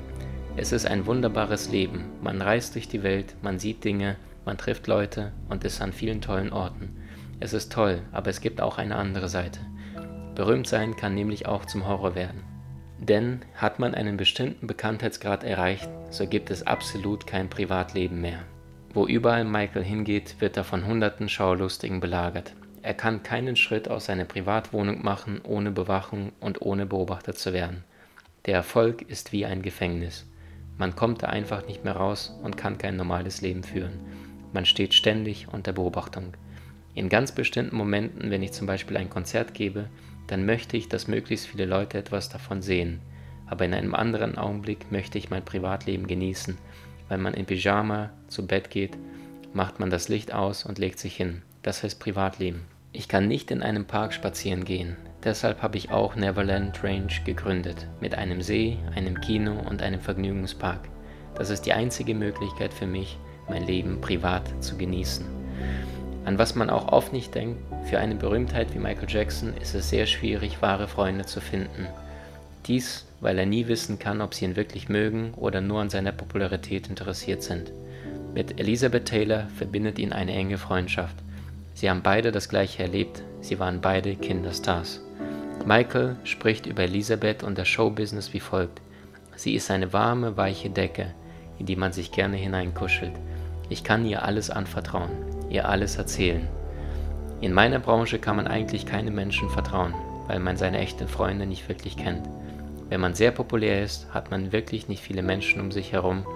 Es 0.57 0.73
ist 0.73 0.87
ein 0.87 1.05
wunderbares 1.05 1.71
Leben. 1.71 2.07
Man 2.23 2.41
reist 2.41 2.75
durch 2.75 2.89
die 2.89 3.03
Welt, 3.03 3.37
man 3.43 3.59
sieht 3.59 3.85
Dinge, 3.85 4.17
man 4.47 4.57
trifft 4.57 4.87
Leute 4.87 5.33
und 5.51 5.65
ist 5.65 5.83
an 5.83 5.93
vielen 5.93 6.23
tollen 6.23 6.51
Orten. 6.51 6.97
Es 7.41 7.53
ist 7.53 7.71
toll, 7.71 8.01
aber 8.13 8.31
es 8.31 8.41
gibt 8.41 8.63
auch 8.63 8.79
eine 8.79 8.97
andere 8.97 9.29
Seite. 9.29 9.61
Berühmt 10.35 10.67
sein 10.67 10.97
kann 10.97 11.15
nämlich 11.15 11.47
auch 11.47 11.67
zum 11.67 11.87
Horror 11.87 12.15
werden. 12.15 12.48
Denn 12.99 13.41
hat 13.55 13.79
man 13.79 13.95
einen 13.95 14.17
bestimmten 14.17 14.67
Bekanntheitsgrad 14.67 15.45
erreicht, 15.45 15.89
so 16.11 16.27
gibt 16.27 16.51
es 16.51 16.67
absolut 16.67 17.27
kein 17.27 17.49
Privatleben 17.49 18.21
mehr. 18.21 18.41
Wo 18.93 19.07
überall 19.07 19.45
Michael 19.45 19.85
hingeht, 19.85 20.41
wird 20.41 20.57
er 20.57 20.65
von 20.65 20.87
hunderten 20.87 21.29
Schaulustigen 21.29 22.01
belagert. 22.01 22.55
Er 22.83 22.95
kann 22.95 23.23
keinen 23.23 23.55
Schritt 23.55 23.89
aus 23.89 24.07
seiner 24.07 24.25
Privatwohnung 24.25 25.05
machen, 25.05 25.41
ohne 25.45 25.71
Bewachung 25.71 26.33
und 26.41 26.63
ohne 26.63 26.87
beobachtet 26.87 27.39
zu 27.39 27.53
werden. 27.53 27.85
Der 28.47 28.55
Erfolg 28.55 29.03
ist 29.03 29.33
wie 29.33 29.45
ein 29.45 29.63
Gefängnis. 29.63 30.27
Man 30.79 30.97
kommt 30.97 31.23
da 31.23 31.27
einfach 31.27 31.67
nicht 31.67 31.85
mehr 31.85 31.97
raus 31.97 32.37
und 32.43 32.57
kann 32.57 32.79
kein 32.79 32.97
normales 32.97 33.41
Leben 33.41 33.63
führen. 33.63 34.01
Man 34.53 34.65
steht 34.65 34.95
ständig 34.95 35.49
unter 35.53 35.73
Beobachtung. 35.73 36.33
In 36.95 37.09
ganz 37.09 37.33
bestimmten 37.33 37.77
Momenten, 37.77 38.31
wenn 38.31 38.43
ich 38.43 38.53
zum 38.53 38.67
Beispiel 38.67 38.97
ein 38.97 39.11
Konzert 39.11 39.55
gebe, 39.55 39.89
dann 40.29 40.47
möchte 40.47 40.77
ich, 40.77 40.89
dass 40.89 41.09
möglichst 41.09 41.47
viele 41.47 41.67
Leute 41.67 41.99
etwas 41.99 42.29
davon 42.29 42.63
sehen. 42.63 43.01
Aber 43.47 43.65
in 43.65 43.75
einem 43.75 43.95
anderen 43.95 44.39
Augenblick 44.39 44.93
möchte 44.93 45.19
ich 45.19 45.31
mein 45.31 45.45
Privatleben 45.45 46.07
genießen. 46.07 46.57
Weil 47.09 47.19
man 47.19 47.35
in 47.35 47.47
Pyjama 47.47 48.11
zu 48.29 48.47
Bett 48.47 48.71
geht, 48.71 48.97
macht 49.53 49.81
man 49.81 49.91
das 49.91 50.09
Licht 50.09 50.33
aus 50.33 50.65
und 50.65 50.79
legt 50.79 50.99
sich 50.99 51.17
hin. 51.17 51.43
Das 51.63 51.83
heißt 51.83 51.99
Privatleben. 51.99 52.65
Ich 52.93 53.09
kann 53.09 53.27
nicht 53.27 53.51
in 53.51 53.63
einem 53.63 53.87
Park 53.87 54.13
spazieren 54.13 54.65
gehen. 54.65 54.97
Deshalb 55.25 55.63
habe 55.63 55.77
ich 55.77 55.91
auch 55.91 56.15
Neverland 56.15 56.83
Range 56.85 57.13
gegründet, 57.25 57.87
mit 58.01 58.15
einem 58.15 58.41
See, 58.41 58.79
einem 58.95 59.21
Kino 59.21 59.59
und 59.69 59.83
einem 59.83 60.01
Vergnügungspark. 60.01 60.89
Das 61.35 61.51
ist 61.51 61.63
die 61.63 61.73
einzige 61.73 62.15
Möglichkeit 62.15 62.73
für 62.73 62.87
mich, 62.87 63.19
mein 63.49 63.67
Leben 63.67 64.01
privat 64.01 64.43
zu 64.63 64.77
genießen. 64.77 65.25
An 66.29 66.37
was 66.37 66.55
man 66.55 66.69
auch 66.69 66.93
oft 66.93 67.15
nicht 67.15 67.35
denkt, 67.35 67.59
für 67.89 68.01
eine 68.01 68.15
Berühmtheit 68.15 68.75
wie 68.75 68.79
Michael 68.79 69.09
Jackson 69.09 69.55
ist 69.63 69.75
es 69.75 69.89
sehr 69.89 70.05
schwierig, 70.05 70.61
wahre 70.61 70.87
Freunde 70.87 71.25
zu 71.25 71.41
finden. 71.41 71.87
Dies, 72.67 73.07
weil 73.23 73.39
er 73.39 73.47
nie 73.47 73.67
wissen 73.67 73.99
kann, 73.99 74.21
ob 74.21 74.35
sie 74.35 74.45
ihn 74.45 74.55
wirklich 74.55 74.91
mögen 74.91 75.33
oder 75.37 75.63
nur 75.63 75.81
an 75.81 75.89
seiner 75.89 76.13
Popularität 76.13 76.91
interessiert 76.91 77.43
sind. 77.43 77.73
Mit 78.35 78.61
Elizabeth 78.61 79.07
Taylor 79.07 79.47
verbindet 79.57 79.99
ihn 79.99 80.13
eine 80.13 80.35
enge 80.35 80.59
Freundschaft. 80.59 81.17
Sie 81.73 81.89
haben 81.89 82.03
beide 82.03 82.31
das 82.31 82.51
gleiche 82.51 82.83
erlebt, 82.83 83.23
sie 83.41 83.59
waren 83.59 83.81
beide 83.81 84.15
Kinderstars. 84.15 85.01
Michael 85.65 86.17
spricht 86.25 86.67
über 86.67 86.83
Elisabeth 86.83 87.43
und 87.43 87.57
das 87.57 87.69
Showbusiness 87.69 88.35
wie 88.35 88.41
folgt. 88.41 88.83
Sie 89.35 89.55
ist 89.55 89.71
eine 89.71 89.95
warme, 89.95 90.37
weiche 90.37 90.69
Decke, 90.69 91.15
in 91.59 91.65
die 91.65 91.77
man 91.77 91.95
sich 91.95 92.13
gerne 92.13 92.37
hineinkuschelt. 92.37 93.15
Ich 93.71 93.83
kann 93.83 94.05
ihr 94.05 94.25
alles 94.25 94.51
anvertrauen, 94.51 95.09
ihr 95.51 95.69
alles 95.69 95.97
erzählen. 95.97 96.47
In 97.41 97.53
meiner 97.53 97.79
Branche 97.79 98.19
kann 98.19 98.37
man 98.37 98.47
eigentlich 98.47 98.87
keinem 98.87 99.15
Menschen 99.15 99.49
vertrauen, 99.51 99.95
weil 100.27 100.41
man 100.41 100.57
seine 100.57 100.79
echten 100.79 101.09
Freunde 101.09 101.47
nicht 101.47 101.69
wirklich 101.69 101.97
kennt. 101.97 102.29
Wenn 102.89 103.01
man 103.01 103.15
sehr 103.15 103.31
populär 103.31 103.83
ist, 103.83 104.13
hat 104.13 104.31
man 104.31 104.51
wirklich 104.51 104.89
nicht 104.89 105.03
viele 105.03 105.23
Menschen 105.23 105.61
um 105.61 105.71
sich 105.71 105.93
herum, 105.93 106.27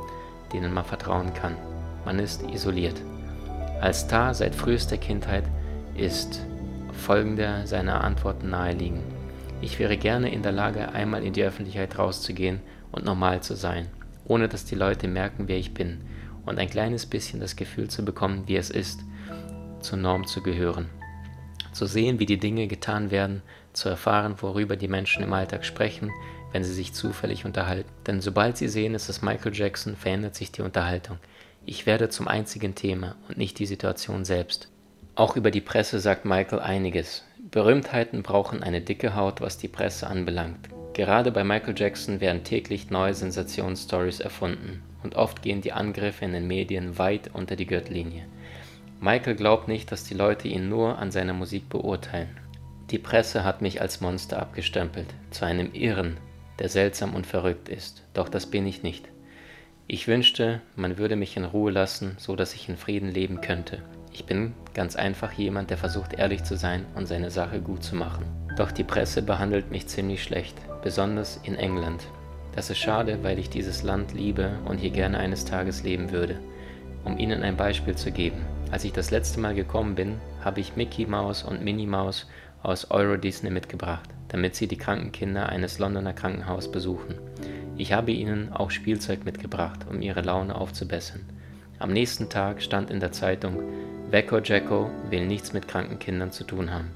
denen 0.53 0.72
man 0.72 0.85
vertrauen 0.85 1.33
kann. 1.35 1.57
Man 2.05 2.18
ist 2.18 2.42
isoliert. 2.51 3.01
Als 3.81 4.01
Star 4.01 4.35
seit 4.35 4.55
frühester 4.55 4.96
Kindheit 4.96 5.44
ist 5.96 6.44
folgender 6.92 7.66
seiner 7.66 8.05
Antworten 8.05 8.51
naheliegend. 8.51 9.03
Ich 9.61 9.79
wäre 9.79 9.96
gerne 9.96 10.33
in 10.33 10.42
der 10.42 10.53
Lage, 10.53 10.92
einmal 10.92 11.25
in 11.25 11.33
die 11.33 11.42
Öffentlichkeit 11.42 11.98
rauszugehen 11.98 12.61
und 12.90 13.05
normal 13.05 13.42
zu 13.42 13.55
sein, 13.55 13.87
ohne 14.27 14.48
dass 14.48 14.64
die 14.64 14.75
Leute 14.75 15.09
merken, 15.09 15.48
wer 15.48 15.57
ich 15.57 15.75
bin, 15.75 15.98
und 16.46 16.59
ein 16.59 16.70
kleines 16.70 17.07
bisschen 17.07 17.40
das 17.40 17.57
Gefühl 17.57 17.88
zu 17.88 18.05
bekommen, 18.05 18.44
wie 18.46 18.57
es 18.57 18.70
ist, 18.70 19.00
zur 19.81 19.98
Norm 19.98 20.26
zu 20.26 20.42
gehören. 20.42 20.88
Zu 21.72 21.87
sehen, 21.87 22.18
wie 22.18 22.26
die 22.26 22.38
Dinge 22.38 22.66
getan 22.66 23.11
werden, 23.11 23.42
zu 23.72 23.88
erfahren, 23.88 24.35
worüber 24.40 24.76
die 24.76 24.88
Menschen 24.88 25.22
im 25.22 25.33
Alltag 25.33 25.64
sprechen, 25.64 26.11
wenn 26.52 26.64
sie 26.64 26.74
sich 26.74 26.92
zufällig 26.92 27.44
unterhalten. 27.44 27.90
Denn 28.07 28.20
sobald 28.20 28.59
sie 28.59 28.68
sehen, 28.68 28.94
es 28.94 29.09
ist 29.09 29.22
Michael 29.22 29.55
Jackson, 29.55 29.96
verändert 29.96 30.35
sich 30.35 30.52
die 30.52 30.62
Unterhaltung. 30.62 31.18
Ich 31.64 31.87
werde 31.87 32.09
zum 32.09 32.28
einzigen 32.28 32.74
Thema 32.74 33.16
und 33.28 33.38
nicht 33.38 33.59
die 33.59 33.66
Situation 33.66 34.24
selbst. 34.24 34.68
Auch 35.14 35.37
über 35.37 35.50
die 35.50 35.61
Presse 35.61 36.00
sagt 36.00 36.24
Michael 36.24 36.61
einiges. 36.61 37.24
Berühmtheiten 37.50 38.22
brauchen 38.22 38.62
eine 38.62 38.81
dicke 38.81 39.14
Haut, 39.14 39.40
was 39.40 39.59
die 39.59 39.68
Presse 39.68 40.07
anbelangt. 40.07 40.68
Gerade 40.94 41.31
bei 41.31 41.44
Michael 41.44 41.74
Jackson 41.76 42.20
werden 42.20 42.44
täglich 42.44 42.90
neue 42.90 43.14
Sensationsstories 43.14 44.20
erfunden 44.20 44.83
und 45.02 45.16
oft 45.16 45.42
gehen 45.42 45.60
die 45.60 45.72
Angriffe 45.72 46.24
in 46.24 46.32
den 46.32 46.46
Medien 46.46 46.98
weit 46.98 47.30
unter 47.32 47.56
die 47.56 47.66
Gürtellinie. 47.66 48.26
Michael 49.00 49.34
glaubt 49.34 49.68
nicht, 49.68 49.90
dass 49.90 50.04
die 50.04 50.14
Leute 50.14 50.48
ihn 50.48 50.68
nur 50.68 50.98
an 50.98 51.10
seiner 51.10 51.32
Musik 51.32 51.68
beurteilen. 51.68 52.38
Die 52.90 52.98
Presse 52.98 53.42
hat 53.42 53.62
mich 53.62 53.80
als 53.80 54.00
Monster 54.00 54.40
abgestempelt, 54.40 55.08
zu 55.30 55.44
einem 55.44 55.72
Irren, 55.72 56.18
der 56.58 56.68
seltsam 56.68 57.14
und 57.14 57.26
verrückt 57.26 57.68
ist, 57.68 58.04
doch 58.14 58.28
das 58.28 58.46
bin 58.46 58.66
ich 58.66 58.82
nicht. 58.82 59.08
Ich 59.88 60.06
wünschte, 60.06 60.60
man 60.76 60.98
würde 60.98 61.16
mich 61.16 61.36
in 61.36 61.44
Ruhe 61.44 61.72
lassen, 61.72 62.14
so 62.18 62.36
dass 62.36 62.54
ich 62.54 62.68
in 62.68 62.76
Frieden 62.76 63.10
leben 63.10 63.40
könnte. 63.40 63.82
Ich 64.12 64.26
bin 64.26 64.54
ganz 64.74 64.94
einfach 64.94 65.32
jemand, 65.32 65.70
der 65.70 65.78
versucht 65.78 66.12
ehrlich 66.12 66.44
zu 66.44 66.56
sein 66.56 66.86
und 66.94 67.06
seine 67.06 67.30
Sache 67.30 67.60
gut 67.60 67.82
zu 67.82 67.96
machen. 67.96 68.24
Doch 68.56 68.70
die 68.70 68.84
Presse 68.84 69.22
behandelt 69.22 69.70
mich 69.70 69.88
ziemlich 69.88 70.22
schlecht, 70.22 70.56
besonders 70.82 71.40
in 71.42 71.56
England. 71.56 72.06
Das 72.54 72.68
ist 72.68 72.78
schade, 72.78 73.18
weil 73.22 73.38
ich 73.38 73.48
dieses 73.48 73.82
Land 73.82 74.12
liebe 74.12 74.58
und 74.66 74.78
hier 74.78 74.90
gerne 74.90 75.18
eines 75.18 75.44
Tages 75.44 75.82
leben 75.82 76.12
würde. 76.12 76.38
Um 77.04 77.18
Ihnen 77.18 77.42
ein 77.42 77.56
Beispiel 77.56 77.96
zu 77.96 78.12
geben. 78.12 78.44
Als 78.70 78.84
ich 78.84 78.92
das 78.92 79.10
letzte 79.10 79.40
Mal 79.40 79.54
gekommen 79.54 79.94
bin, 79.94 80.20
habe 80.44 80.60
ich 80.60 80.76
Mickey 80.76 81.06
Mouse 81.06 81.42
und 81.42 81.62
Minnie 81.62 81.86
Mouse 81.86 82.26
aus 82.62 82.90
Euro 82.90 83.16
Disney 83.16 83.50
mitgebracht, 83.50 84.08
damit 84.28 84.54
sie 84.54 84.68
die 84.68 84.76
kranken 84.76 85.12
Kinder 85.12 85.48
eines 85.48 85.78
Londoner 85.78 86.12
Krankenhauses 86.12 86.70
besuchen. 86.70 87.16
Ich 87.76 87.92
habe 87.92 88.12
ihnen 88.12 88.52
auch 88.52 88.70
Spielzeug 88.70 89.24
mitgebracht, 89.24 89.80
um 89.90 90.00
ihre 90.00 90.20
Laune 90.20 90.54
aufzubessern. 90.54 91.24
Am 91.78 91.92
nächsten 91.92 92.28
Tag 92.28 92.62
stand 92.62 92.90
in 92.90 93.00
der 93.00 93.12
Zeitung, 93.12 93.60
Wecko 94.10 94.38
Jacko 94.38 94.90
will 95.10 95.26
nichts 95.26 95.52
mit 95.52 95.66
kranken 95.66 95.98
Kindern 95.98 96.30
zu 96.30 96.44
tun 96.44 96.70
haben. 96.70 96.90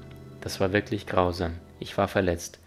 Das 0.47 0.61
war 0.61 0.71
wirklich 0.71 1.05
grausam. 1.05 1.55
Ich 1.77 1.97
war 1.97 2.07
verletzt. 2.07 2.59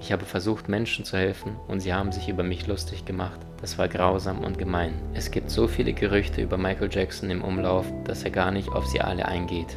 Ich 0.00 0.10
habe 0.10 0.24
versucht, 0.24 0.68
Menschen 0.68 1.04
zu 1.04 1.16
helfen 1.16 1.54
und 1.68 1.78
sie 1.78 1.94
haben 1.94 2.10
sich 2.10 2.28
über 2.28 2.42
mich 2.42 2.66
lustig 2.66 3.04
gemacht. 3.04 3.38
Das 3.60 3.78
war 3.78 3.86
grausam 3.86 4.42
und 4.42 4.58
gemein. 4.58 4.94
Es 5.14 5.30
gibt 5.30 5.48
so 5.48 5.68
viele 5.68 5.92
Gerüchte 5.92 6.42
über 6.42 6.56
Michael 6.56 6.88
Jackson 6.90 7.30
im 7.30 7.44
Umlauf, 7.44 7.86
dass 8.02 8.24
er 8.24 8.32
gar 8.32 8.50
nicht 8.50 8.70
auf 8.70 8.88
sie 8.88 9.00
alle 9.00 9.26
eingeht. 9.26 9.76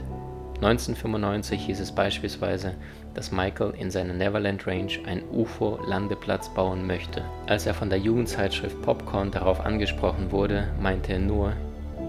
1995 0.56 1.64
hieß 1.64 1.80
es 1.82 1.92
beispielsweise, 1.92 2.74
dass 3.14 3.32
Michael 3.32 3.76
in 3.78 3.92
seiner 3.92 4.16
Neverland 4.16 4.66
Range 4.66 4.94
einen 5.06 5.30
UFO-Landeplatz 5.32 6.52
bauen 6.56 6.88
möchte. 6.88 7.24
Als 7.46 7.68
er 7.68 7.76
von 7.76 7.92
der 7.92 8.00
Jugendzeitschrift 8.00 8.82
Popcorn 8.82 9.30
darauf 9.30 9.60
angesprochen 9.60 10.32
wurde, 10.32 10.68
meinte 10.82 11.14
er 11.14 11.20
nur, 11.20 11.54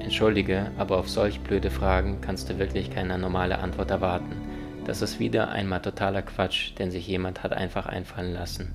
Entschuldige, 0.01 0.71
aber 0.79 0.97
auf 0.97 1.11
solch 1.11 1.41
blöde 1.41 1.71
Fragen 1.71 2.23
kannst 2.23 2.49
du 2.49 2.59
wirklich 2.59 2.91
keine 2.91 3.19
normale 3.19 3.59
Antwort 3.59 3.91
erwarten. 3.91 4.52
Das 4.85 5.01
ist 5.01 5.21
wieder 5.21 5.51
einmal 5.51 5.81
totaler 5.81 6.23
Quatsch, 6.23 6.73
den 6.79 6.90
sich 6.90 7.07
jemand 7.07 7.45
hat 7.45 7.53
einfach 7.53 7.87
einfallen 7.87 8.33
lassen. 8.33 8.75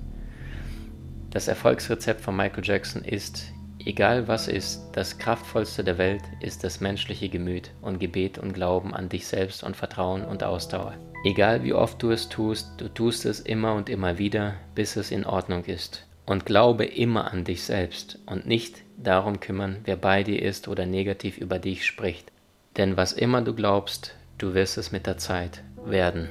Das 1.30 1.48
Erfolgsrezept 1.48 2.22
von 2.22 2.34
Michael 2.34 2.64
Jackson 2.64 3.04
ist, 3.04 3.52
egal 3.84 4.26
was 4.26 4.48
ist, 4.48 4.82
das 4.92 5.18
kraftvollste 5.18 5.84
der 5.84 5.98
Welt 5.98 6.22
ist 6.40 6.64
das 6.64 6.80
menschliche 6.80 7.28
Gemüt 7.28 7.70
und 7.82 7.98
Gebet 7.98 8.38
und 8.38 8.54
Glauben 8.54 8.94
an 8.94 9.10
dich 9.10 9.26
selbst 9.26 9.62
und 9.62 9.76
Vertrauen 9.76 10.24
und 10.24 10.42
Ausdauer. 10.42 10.94
Egal 11.24 11.62
wie 11.62 11.74
oft 11.74 12.02
du 12.02 12.10
es 12.10 12.30
tust, 12.30 12.72
du 12.78 12.88
tust 12.88 13.26
es 13.26 13.40
immer 13.40 13.74
und 13.74 13.90
immer 13.90 14.16
wieder, 14.16 14.54
bis 14.74 14.96
es 14.96 15.10
in 15.10 15.26
Ordnung 15.26 15.64
ist. 15.64 16.06
Und 16.24 16.46
glaube 16.46 16.86
immer 16.86 17.30
an 17.32 17.44
dich 17.44 17.64
selbst 17.64 18.18
und 18.24 18.46
nicht 18.46 18.82
darum 18.96 19.40
kümmern, 19.40 19.78
wer 19.84 19.96
bei 19.96 20.22
dir 20.22 20.40
ist 20.40 20.68
oder 20.68 20.86
negativ 20.86 21.36
über 21.36 21.58
dich 21.58 21.84
spricht. 21.84 22.32
Denn 22.78 22.96
was 22.96 23.12
immer 23.12 23.42
du 23.42 23.54
glaubst, 23.54 24.14
du 24.38 24.54
wirst 24.54 24.78
es 24.78 24.92
mit 24.92 25.06
der 25.06 25.18
Zeit 25.18 25.62
werden. 25.90 26.28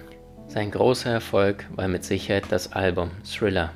Sein 0.47 0.71
großer 0.71 1.11
Erfolg 1.11 1.65
war 1.75 1.87
mit 1.87 2.03
Sicherheit 2.03 2.45
das 2.49 2.71
Album 2.71 3.11
Thriller. 3.23 3.71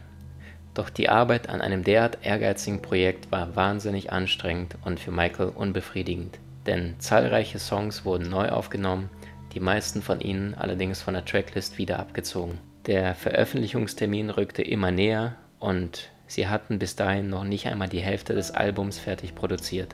Doch 0.73 0.89
die 0.89 1.09
Arbeit 1.09 1.49
an 1.49 1.59
einem 1.59 1.83
derart 1.83 2.19
ehrgeizigen 2.23 2.81
Projekt 2.81 3.31
war 3.31 3.55
wahnsinnig 3.55 4.11
anstrengend 4.11 4.75
und 4.85 4.99
für 4.99 5.11
Michael 5.11 5.49
unbefriedigend, 5.49 6.39
denn 6.65 6.95
zahlreiche 6.99 7.59
Songs 7.59 8.05
wurden 8.05 8.29
neu 8.29 8.49
aufgenommen, 8.49 9.09
die 9.53 9.59
meisten 9.59 10.01
von 10.01 10.21
ihnen 10.21 10.55
allerdings 10.55 11.01
von 11.01 11.13
der 11.13 11.25
Tracklist 11.25 11.77
wieder 11.77 11.99
abgezogen. 11.99 12.57
Der 12.85 13.15
Veröffentlichungstermin 13.15 14.29
rückte 14.29 14.61
immer 14.61 14.91
näher 14.91 15.35
und 15.59 16.09
sie 16.25 16.47
hatten 16.47 16.79
bis 16.79 16.95
dahin 16.95 17.29
noch 17.29 17.43
nicht 17.43 17.67
einmal 17.67 17.89
die 17.89 17.99
Hälfte 17.99 18.33
des 18.33 18.51
Albums 18.51 18.97
fertig 18.97 19.35
produziert. 19.35 19.93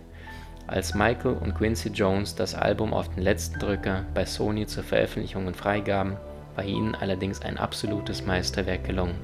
Als 0.68 0.94
Michael 0.94 1.38
und 1.38 1.56
Quincy 1.56 1.90
Jones 1.90 2.36
das 2.36 2.54
Album 2.54 2.94
auf 2.94 3.08
den 3.08 3.24
letzten 3.24 3.58
Drücker 3.58 4.04
bei 4.14 4.26
Sony 4.26 4.68
zur 4.68 4.84
Veröffentlichung 4.84 5.54
freigaben, 5.54 6.18
war 6.56 6.66
ihnen 6.66 6.94
allerdings 6.94 7.42
ein 7.42 7.58
absolutes 7.58 8.26
Meisterwerk 8.26 8.84
gelungen. 8.84 9.16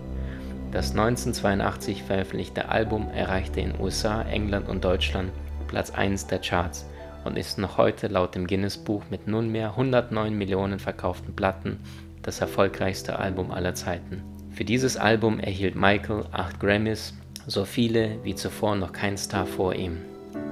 Das 0.72 0.92
1982 0.92 2.04
veröffentlichte 2.04 2.70
Album 2.70 3.10
erreichte 3.12 3.60
in 3.60 3.78
USA, 3.78 4.22
England 4.22 4.70
und 4.70 4.86
Deutschland 4.86 5.32
Platz 5.68 5.92
1 5.92 6.28
der 6.28 6.40
Charts 6.40 6.86
und 7.26 7.38
ist 7.38 7.58
noch 7.58 7.78
heute 7.78 8.08
laut 8.08 8.36
dem 8.36 8.48
Guinness-Buch 8.48 9.04
mit 9.10 9.28
nunmehr 9.28 9.72
109 9.72 10.34
Millionen 10.34 10.80
verkauften 10.80 11.36
Platten 11.36 11.80
das 12.22 12.40
erfolgreichste 12.40 13.20
Album 13.20 13.52
aller 13.52 13.76
Zeiten. 13.76 14.24
Für 14.52 14.64
dieses 14.64 14.96
Album 14.96 15.40
erhielt 15.40 15.76
Michael 15.76 16.24
acht 16.32 16.60
Grammys, 16.62 17.14
so 17.48 17.66
viele 17.66 18.24
wie 18.24 18.34
zuvor 18.34 18.78
noch 18.78 18.94
kein 18.94 19.18
Star 19.18 19.46
vor 19.46 19.76
ihm. 19.76 19.98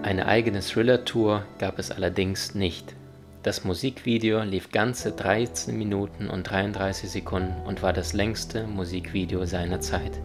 Eine 0.04 0.26
eigene 0.26 0.62
Thriller-Tour 0.62 1.44
gab 1.60 1.80
es 1.80 1.92
allerdings 1.92 2.56
nicht. 2.56 2.96
Das 3.44 3.64
Musikvideo 3.64 4.42
lief 4.44 4.72
ganze 4.72 5.12
13 5.12 5.78
Minuten 5.78 6.30
und 6.30 6.50
33 6.50 7.10
Sekunden 7.10 7.56
und 7.66 7.82
war 7.82 7.92
das 7.92 8.14
längste 8.14 8.68
Musikvideo 8.68 9.46
seiner 9.46 9.80
Zeit. 9.80 10.20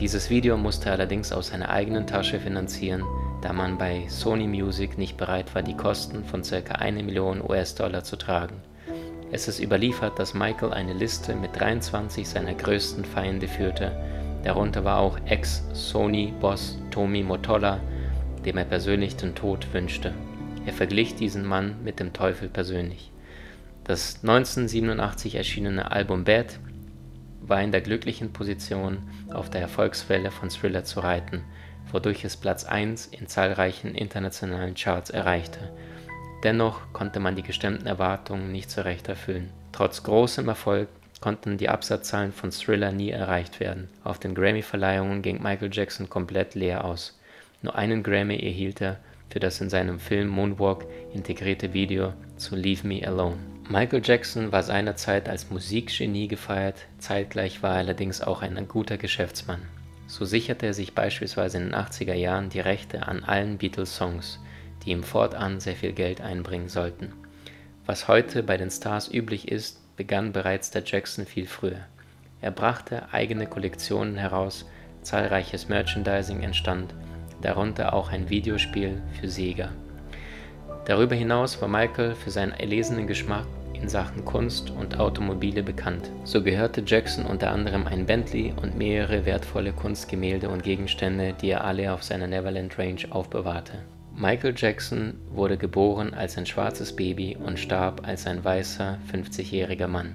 Dieses 0.00 0.30
Video 0.30 0.56
musste 0.56 0.86
er 0.86 0.94
allerdings 0.94 1.32
aus 1.32 1.48
seiner 1.48 1.68
eigenen 1.68 2.06
Tasche 2.06 2.40
finanzieren, 2.40 3.04
da 3.42 3.52
man 3.52 3.78
bei 3.78 4.04
Sony 4.08 4.48
Music 4.48 4.98
nicht 4.98 5.16
bereit 5.16 5.54
war, 5.54 5.62
die 5.62 5.76
Kosten 5.76 6.24
von 6.24 6.42
ca. 6.42 6.74
1 6.74 7.02
Million 7.04 7.40
US-Dollar 7.48 8.02
zu 8.02 8.16
tragen. 8.16 8.56
Es 9.30 9.46
ist 9.46 9.60
überliefert, 9.60 10.18
dass 10.18 10.34
Michael 10.34 10.72
eine 10.72 10.92
Liste 10.92 11.36
mit 11.36 11.58
23 11.58 12.28
seiner 12.28 12.54
größten 12.54 13.04
Feinde 13.04 13.46
führte. 13.46 13.92
Darunter 14.42 14.84
war 14.84 14.98
auch 14.98 15.18
Ex-Sony-Boss 15.26 16.78
Tommy 16.90 17.22
Motola, 17.22 17.80
dem 18.44 18.58
er 18.58 18.64
persönlich 18.64 19.16
den 19.16 19.34
Tod 19.34 19.72
wünschte. 19.72 20.12
Er 20.66 20.72
verglich 20.72 21.14
diesen 21.14 21.44
Mann 21.44 21.76
mit 21.82 22.00
dem 22.00 22.12
Teufel 22.12 22.48
persönlich. 22.48 23.10
Das 23.84 24.20
1987 24.22 25.34
erschienene 25.34 25.90
Album 25.90 26.24
Bad 26.24 26.58
war 27.40 27.60
in 27.60 27.72
der 27.72 27.80
glücklichen 27.80 28.32
Position, 28.32 28.98
auf 29.32 29.50
der 29.50 29.60
Erfolgswelle 29.60 30.30
von 30.30 30.50
Thriller 30.50 30.84
zu 30.84 31.00
reiten, 31.00 31.42
wodurch 31.90 32.24
es 32.24 32.36
Platz 32.36 32.64
1 32.64 33.06
in 33.06 33.26
zahlreichen 33.26 33.94
internationalen 33.94 34.74
Charts 34.74 35.10
erreichte. 35.10 35.72
Dennoch 36.44 36.80
konnte 36.92 37.20
man 37.20 37.36
die 37.36 37.42
gestemmten 37.42 37.86
Erwartungen 37.86 38.52
nicht 38.52 38.70
zu 38.70 38.84
Recht 38.84 39.08
erfüllen. 39.08 39.50
Trotz 39.72 40.02
großem 40.02 40.48
Erfolg 40.48 40.88
konnten 41.20 41.56
die 41.56 41.68
Absatzzahlen 41.68 42.32
von 42.32 42.50
Thriller 42.50 42.92
nie 42.92 43.10
erreicht 43.10 43.60
werden. 43.60 43.88
Auf 44.04 44.18
den 44.18 44.34
Grammy-Verleihungen 44.34 45.22
ging 45.22 45.42
Michael 45.42 45.70
Jackson 45.72 46.08
komplett 46.08 46.54
leer 46.54 46.84
aus. 46.84 47.18
Nur 47.62 47.76
einen 47.76 48.02
Grammy 48.02 48.36
erhielt 48.36 48.80
er 48.80 48.98
für 49.30 49.38
das 49.38 49.60
in 49.60 49.70
seinem 49.70 49.98
Film 49.98 50.28
Moonwalk 50.28 50.84
integrierte 51.14 51.72
Video 51.72 52.12
zu 52.36 52.56
Leave 52.56 52.86
Me 52.86 53.06
Alone. 53.06 53.38
Michael 53.70 54.02
Jackson 54.04 54.50
war 54.50 54.64
seinerzeit 54.64 55.28
als 55.28 55.48
Musikgenie 55.48 56.26
gefeiert, 56.26 56.86
zeitgleich 56.98 57.62
war 57.62 57.74
er 57.74 57.78
allerdings 57.78 58.20
auch 58.20 58.42
ein 58.42 58.66
guter 58.66 58.98
Geschäftsmann. 58.98 59.62
So 60.08 60.24
sicherte 60.24 60.66
er 60.66 60.74
sich 60.74 60.94
beispielsweise 60.94 61.58
in 61.58 61.66
den 61.66 61.74
80er 61.74 62.14
Jahren 62.14 62.50
die 62.50 62.60
Rechte 62.60 63.06
an 63.06 63.22
allen 63.22 63.58
Beatles-Songs, 63.58 64.40
die 64.84 64.90
ihm 64.90 65.04
fortan 65.04 65.60
sehr 65.60 65.76
viel 65.76 65.92
Geld 65.92 66.20
einbringen 66.20 66.68
sollten. 66.68 67.12
Was 67.86 68.08
heute 68.08 68.42
bei 68.42 68.56
den 68.56 68.70
Stars 68.70 69.08
üblich 69.10 69.48
ist, 69.48 69.78
begann 69.96 70.32
bereits 70.32 70.72
der 70.72 70.82
Jackson 70.84 71.24
viel 71.24 71.46
früher. 71.46 71.86
Er 72.40 72.50
brachte 72.50 73.12
eigene 73.12 73.46
Kollektionen 73.46 74.16
heraus, 74.16 74.66
zahlreiches 75.02 75.68
Merchandising 75.68 76.42
entstand 76.42 76.92
darunter 77.42 77.92
auch 77.92 78.10
ein 78.10 78.30
Videospiel 78.30 79.02
für 79.20 79.28
Sega. 79.28 79.70
Darüber 80.86 81.14
hinaus 81.14 81.60
war 81.60 81.68
Michael 81.68 82.14
für 82.14 82.30
seinen 82.30 82.52
erlesenen 82.52 83.06
Geschmack 83.06 83.46
in 83.74 83.88
Sachen 83.88 84.24
Kunst 84.24 84.70
und 84.70 84.98
Automobile 84.98 85.62
bekannt. 85.62 86.10
So 86.24 86.42
gehörte 86.42 86.82
Jackson 86.86 87.26
unter 87.26 87.50
anderem 87.50 87.86
ein 87.86 88.06
Bentley 88.06 88.54
und 88.62 88.78
mehrere 88.78 89.26
wertvolle 89.26 89.72
Kunstgemälde 89.72 90.48
und 90.48 90.62
Gegenstände, 90.62 91.34
die 91.40 91.50
er 91.50 91.64
alle 91.64 91.92
auf 91.92 92.02
seiner 92.02 92.26
Neverland 92.26 92.78
Range 92.78 93.02
aufbewahrte. 93.10 93.74
Michael 94.14 94.54
Jackson 94.56 95.14
wurde 95.30 95.56
geboren 95.56 96.14
als 96.14 96.36
ein 96.36 96.46
schwarzes 96.46 96.94
Baby 96.94 97.36
und 97.36 97.58
starb 97.58 98.06
als 98.06 98.26
ein 98.26 98.44
weißer 98.44 98.98
50-jähriger 99.12 99.88
Mann. 99.88 100.14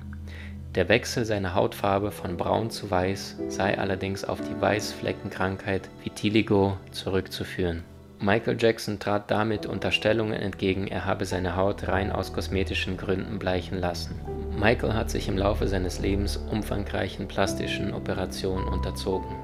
Der 0.78 0.90
Wechsel 0.90 1.26
seiner 1.26 1.56
Hautfarbe 1.56 2.12
von 2.12 2.38
braun 2.38 2.70
zu 2.70 2.92
weiß 2.92 3.38
sei 3.48 3.80
allerdings 3.80 4.24
auf 4.24 4.40
die 4.42 4.62
Weißfleckenkrankheit 4.62 5.90
Vitiligo 6.04 6.78
zurückzuführen. 6.92 7.84
Michael 8.20 8.58
Jackson 8.60 9.00
trat 9.00 9.32
damit 9.32 9.66
Unterstellungen 9.66 10.40
entgegen, 10.40 10.86
er 10.86 11.06
habe 11.06 11.26
seine 11.26 11.56
Haut 11.56 11.88
rein 11.88 12.12
aus 12.12 12.32
kosmetischen 12.32 12.96
Gründen 12.96 13.40
bleichen 13.40 13.80
lassen. 13.80 14.22
Michael 14.56 14.94
hat 14.94 15.10
sich 15.10 15.28
im 15.28 15.40
Laufe 15.40 15.68
seines 15.68 15.98
Lebens 15.98 16.38
umfangreichen 16.38 17.28
plastischen 17.28 17.92
Operationen 17.92 18.68
unterzogen. 18.68 19.36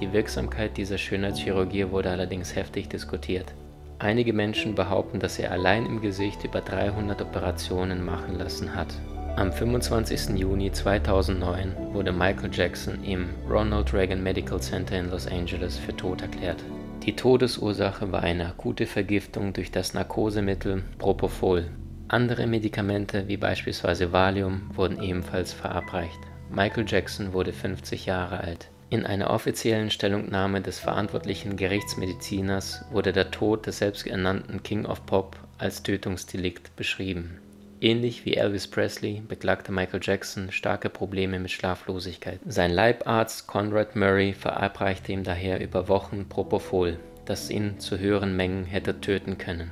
Die 0.00 0.12
Wirksamkeit 0.12 0.76
dieser 0.76 0.98
Schönheitschirurgie 0.98 1.88
wurde 1.92 2.10
allerdings 2.10 2.56
heftig 2.56 2.88
diskutiert. 2.88 3.54
Einige 4.00 4.32
Menschen 4.32 4.74
behaupten, 4.74 5.20
dass 5.20 5.38
er 5.38 5.52
allein 5.52 5.86
im 5.86 6.00
Gesicht 6.00 6.42
über 6.42 6.60
300 6.60 7.22
Operationen 7.22 8.04
machen 8.04 8.36
lassen 8.36 8.74
hat. 8.74 8.88
Am 9.36 9.52
25. 9.52 10.36
Juni 10.38 10.70
2009 10.72 11.94
wurde 11.94 12.12
Michael 12.12 12.50
Jackson 12.52 13.02
im 13.04 13.30
Ronald 13.48 13.94
Reagan 13.94 14.22
Medical 14.22 14.60
Center 14.60 14.98
in 14.98 15.08
Los 15.10 15.26
Angeles 15.26 15.78
für 15.78 15.96
tot 15.96 16.20
erklärt. 16.20 16.62
Die 17.04 17.14
Todesursache 17.14 18.10
war 18.12 18.22
eine 18.22 18.46
akute 18.46 18.86
Vergiftung 18.86 19.52
durch 19.52 19.70
das 19.70 19.94
Narkosemittel 19.94 20.82
Propofol. 20.98 21.70
Andere 22.08 22.46
Medikamente 22.46 23.28
wie 23.28 23.36
beispielsweise 23.36 24.12
Valium 24.12 24.62
wurden 24.74 25.00
ebenfalls 25.00 25.52
verabreicht. 25.52 26.18
Michael 26.50 26.84
Jackson 26.86 27.32
wurde 27.32 27.52
50 27.52 28.06
Jahre 28.06 28.40
alt. 28.40 28.68
In 28.90 29.06
einer 29.06 29.30
offiziellen 29.30 29.90
Stellungnahme 29.90 30.60
des 30.60 30.80
verantwortlichen 30.80 31.56
Gerichtsmediziners 31.56 32.84
wurde 32.90 33.12
der 33.12 33.30
Tod 33.30 33.66
des 33.66 33.78
selbsternannten 33.78 34.64
King 34.64 34.84
of 34.84 35.06
Pop 35.06 35.36
als 35.56 35.84
Tötungsdelikt 35.84 36.74
beschrieben 36.74 37.38
Ähnlich 37.82 38.26
wie 38.26 38.34
Elvis 38.34 38.68
Presley 38.68 39.22
beklagte 39.26 39.72
Michael 39.72 40.00
Jackson 40.02 40.52
starke 40.52 40.90
Probleme 40.90 41.38
mit 41.38 41.50
Schlaflosigkeit. 41.50 42.38
Sein 42.44 42.72
Leibarzt 42.72 43.46
Conrad 43.46 43.96
Murray 43.96 44.34
verabreichte 44.34 45.12
ihm 45.12 45.24
daher 45.24 45.62
über 45.62 45.88
Wochen 45.88 46.28
Propofol, 46.28 46.98
das 47.24 47.48
ihn 47.48 47.80
zu 47.80 47.98
höheren 47.98 48.36
Mengen 48.36 48.66
hätte 48.66 49.00
töten 49.00 49.38
können. 49.38 49.70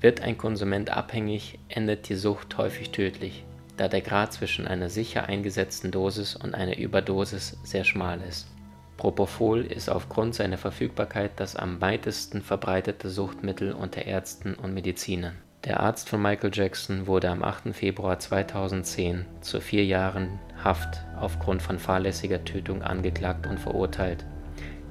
Wird 0.00 0.20
ein 0.20 0.36
Konsument 0.36 0.90
abhängig, 0.90 1.60
endet 1.68 2.08
die 2.08 2.16
Sucht 2.16 2.58
häufig 2.58 2.90
tödlich, 2.90 3.44
da 3.76 3.86
der 3.86 4.00
Grad 4.00 4.32
zwischen 4.32 4.66
einer 4.66 4.90
sicher 4.90 5.26
eingesetzten 5.26 5.92
Dosis 5.92 6.34
und 6.34 6.56
einer 6.56 6.76
Überdosis 6.76 7.56
sehr 7.62 7.84
schmal 7.84 8.20
ist. 8.28 8.48
Propofol 8.96 9.64
ist 9.64 9.88
aufgrund 9.88 10.34
seiner 10.34 10.58
Verfügbarkeit 10.58 11.32
das 11.36 11.54
am 11.54 11.80
weitesten 11.80 12.42
verbreitete 12.42 13.10
Suchtmittel 13.10 13.72
unter 13.72 14.06
Ärzten 14.06 14.54
und 14.54 14.74
Medizinern 14.74 15.36
der 15.66 15.80
Arzt 15.80 16.08
von 16.08 16.22
Michael 16.22 16.52
Jackson 16.52 17.08
wurde 17.08 17.28
am 17.28 17.42
8. 17.42 17.74
Februar 17.74 18.20
2010 18.20 19.26
zu 19.40 19.60
vier 19.60 19.84
Jahren 19.84 20.38
Haft 20.62 21.04
aufgrund 21.20 21.60
von 21.60 21.80
fahrlässiger 21.80 22.44
Tötung 22.44 22.82
angeklagt 22.82 23.48
und 23.48 23.58
verurteilt. 23.58 24.24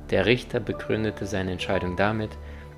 Der 0.09 0.25
Richter 0.25 0.59
begründete 0.59 1.25
seine 1.25 1.53
Entscheidung 1.53 1.95
damit, 1.95 2.31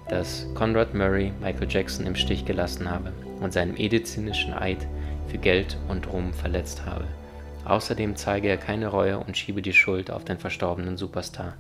dass 0.10 0.48
Conrad 0.54 0.94
Murray 0.94 1.34
Michael 1.42 1.68
Jackson 1.70 2.06
im 2.06 2.16
Stich 2.16 2.46
gelassen 2.46 2.90
habe 2.90 3.12
und 3.42 3.52
seinen 3.52 3.74
medizinischen 3.74 4.54
Eid 4.54 4.88
für 5.28 5.40
Geld 5.40 5.78
und 5.90 6.08
Ruhm 6.08 6.34
verletzt 6.34 6.86
habe. 6.86 7.06
Außerdem 7.66 8.16
zeige 8.16 8.48
er 8.48 8.58
keine 8.58 8.88
Reue 8.88 9.20
und 9.20 9.36
schiebe 9.36 9.64
die 9.64 9.74
Schuld 9.74 10.12
auf 10.12 10.24
den 10.24 10.38
verstorbenen 10.38 10.98
Superstar. 10.98 11.56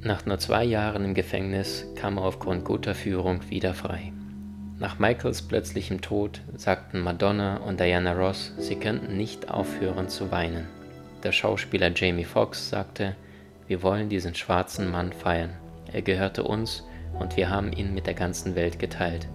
Nach 0.00 0.24
nur 0.24 0.38
zwei 0.38 0.64
Jahren 0.64 1.04
im 1.04 1.14
Gefängnis 1.14 1.86
kam 1.96 2.16
er 2.16 2.24
aufgrund 2.24 2.64
guter 2.64 2.94
Führung 2.94 3.48
wieder 3.50 3.74
frei. 3.74 4.12
Nach 4.78 4.98
Michaels 4.98 5.40
plötzlichem 5.40 6.02
Tod 6.02 6.42
sagten 6.54 7.00
Madonna 7.00 7.56
und 7.56 7.80
Diana 7.80 8.12
Ross, 8.12 8.52
sie 8.58 8.76
könnten 8.76 9.16
nicht 9.16 9.50
aufhören 9.50 10.10
zu 10.10 10.30
weinen. 10.30 10.66
Der 11.22 11.32
Schauspieler 11.32 11.90
Jamie 11.94 12.24
Foxx 12.24 12.68
sagte, 12.68 13.16
wir 13.68 13.82
wollen 13.82 14.10
diesen 14.10 14.34
schwarzen 14.34 14.90
Mann 14.90 15.14
feiern. 15.14 15.54
Er 15.92 16.02
gehörte 16.02 16.44
uns 16.44 16.84
und 17.18 17.38
wir 17.38 17.48
haben 17.48 17.72
ihn 17.72 17.94
mit 17.94 18.06
der 18.06 18.12
ganzen 18.12 18.54
Welt 18.54 18.78
geteilt. 18.78 19.26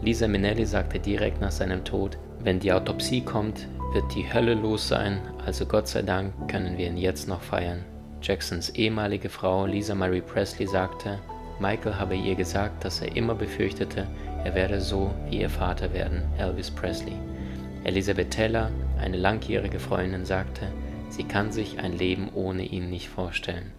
Lisa 0.00 0.26
Minnelli 0.26 0.64
sagte 0.64 0.98
direkt 0.98 1.42
nach 1.42 1.52
seinem 1.52 1.84
Tod, 1.84 2.16
wenn 2.42 2.58
die 2.58 2.72
Autopsie 2.72 3.20
kommt, 3.20 3.68
wird 3.92 4.14
die 4.14 4.32
Hölle 4.32 4.54
los 4.54 4.88
sein, 4.88 5.20
also 5.44 5.66
Gott 5.66 5.88
sei 5.88 6.00
Dank 6.00 6.32
können 6.48 6.78
wir 6.78 6.86
ihn 6.86 6.96
jetzt 6.96 7.28
noch 7.28 7.42
feiern. 7.42 7.84
Jacksons 8.22 8.70
ehemalige 8.70 9.28
Frau 9.28 9.66
Lisa 9.66 9.94
Marie 9.94 10.22
Presley 10.22 10.66
sagte, 10.66 11.18
Michael 11.60 11.96
habe 11.96 12.16
ihr 12.16 12.34
gesagt, 12.34 12.82
dass 12.86 13.02
er 13.02 13.14
immer 13.14 13.34
befürchtete, 13.34 14.06
er 14.44 14.54
werde 14.54 14.80
so 14.80 15.14
wie 15.28 15.40
ihr 15.40 15.50
Vater 15.50 15.92
werden, 15.92 16.22
Elvis 16.38 16.70
Presley. 16.70 17.16
Elisabeth 17.84 18.30
Teller, 18.30 18.70
eine 18.98 19.16
langjährige 19.16 19.80
Freundin, 19.80 20.24
sagte, 20.24 20.68
sie 21.08 21.24
kann 21.24 21.52
sich 21.52 21.78
ein 21.78 21.96
Leben 21.96 22.30
ohne 22.34 22.64
ihn 22.64 22.90
nicht 22.90 23.08
vorstellen. 23.08 23.72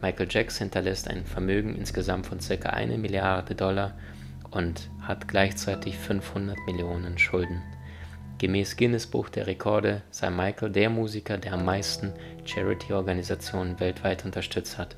Michael 0.00 0.28
Jackson 0.30 0.66
hinterlässt 0.66 1.08
ein 1.08 1.24
Vermögen 1.24 1.76
insgesamt 1.76 2.26
von 2.26 2.38
ca. 2.38 2.70
1 2.70 2.98
Milliarde 2.98 3.54
Dollar 3.54 3.94
und 4.50 4.90
hat 5.00 5.28
gleichzeitig 5.28 5.98
500 5.98 6.58
Millionen 6.66 7.18
Schulden. 7.18 7.62
Gemäß 8.38 8.76
Guinness 8.76 9.06
Buch 9.06 9.28
der 9.28 9.46
Rekorde 9.46 10.02
sei 10.10 10.28
Michael 10.28 10.70
der 10.70 10.90
Musiker, 10.90 11.38
der 11.38 11.54
am 11.54 11.64
meisten 11.64 12.12
Charity-Organisationen 12.44 13.80
weltweit 13.80 14.24
unterstützt 14.24 14.76
hat. 14.76 14.96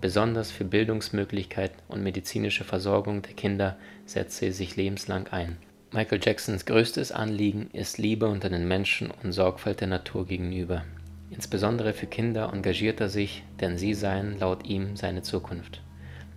Besonders 0.00 0.50
für 0.50 0.64
Bildungsmöglichkeiten 0.64 1.78
und 1.86 2.02
medizinische 2.02 2.64
Versorgung 2.64 3.22
der 3.22 3.34
Kinder 3.34 3.76
setzte 4.04 4.46
er 4.46 4.52
sich 4.52 4.76
lebenslang 4.76 5.28
ein. 5.28 5.56
Michael 5.92 6.20
Jacksons 6.22 6.64
größtes 6.64 7.12
Anliegen 7.12 7.68
ist 7.72 7.98
Liebe 7.98 8.26
unter 8.26 8.48
den 8.48 8.66
Menschen 8.66 9.10
und 9.10 9.32
Sorgfalt 9.32 9.80
der 9.80 9.88
Natur 9.88 10.26
gegenüber. 10.26 10.84
Insbesondere 11.30 11.92
für 11.92 12.06
Kinder 12.06 12.50
engagiert 12.52 13.00
er 13.00 13.08
sich, 13.08 13.42
denn 13.60 13.78
sie 13.78 13.94
seien 13.94 14.38
laut 14.38 14.66
ihm 14.66 14.96
seine 14.96 15.22
Zukunft. 15.22 15.82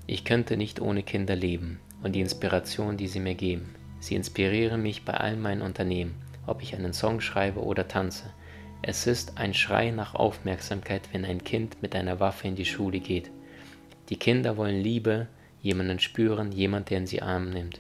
Ich 0.08 0.24
könnte 0.24 0.58
nicht 0.58 0.80
ohne 0.82 1.04
Kinder 1.04 1.36
leben 1.36 1.80
und 2.04 2.14
die 2.14 2.22
Inspiration, 2.22 2.98
die 2.98 3.08
sie 3.08 3.20
mir 3.20 3.36
geben. 3.36 3.76
Sie 4.00 4.16
inspirieren 4.16 4.82
mich 4.82 5.04
bei 5.04 5.16
all 5.16 5.36
meinen 5.36 5.62
Unternehmen, 5.62 6.16
ob 6.46 6.62
ich 6.62 6.76
einen 6.76 6.94
Song 6.94 7.22
schreibe 7.22 7.64
oder 7.64 7.88
tanze. 7.88 8.26
Es 8.82 9.08
ist 9.08 9.38
ein 9.38 9.54
Schrei 9.54 9.90
nach 9.92 10.14
Aufmerksamkeit, 10.14 11.02
wenn 11.12 11.26
ein 11.26 11.44
Kind 11.44 11.82
mit 11.82 11.96
einer 11.96 12.20
Waffe 12.20 12.48
in 12.48 12.56
die 12.56 12.66
Schule 12.66 13.00
geht. 13.00 13.32
Die 14.10 14.18
Kinder 14.18 14.58
wollen 14.58 14.80
Liebe, 14.80 15.28
jemanden 15.66 15.98
spüren, 15.98 16.52
jemand, 16.52 16.92
der 16.92 17.00
in 17.00 17.08
sie 17.08 17.24
Arm 17.24 17.50
nimmt. 17.50 17.80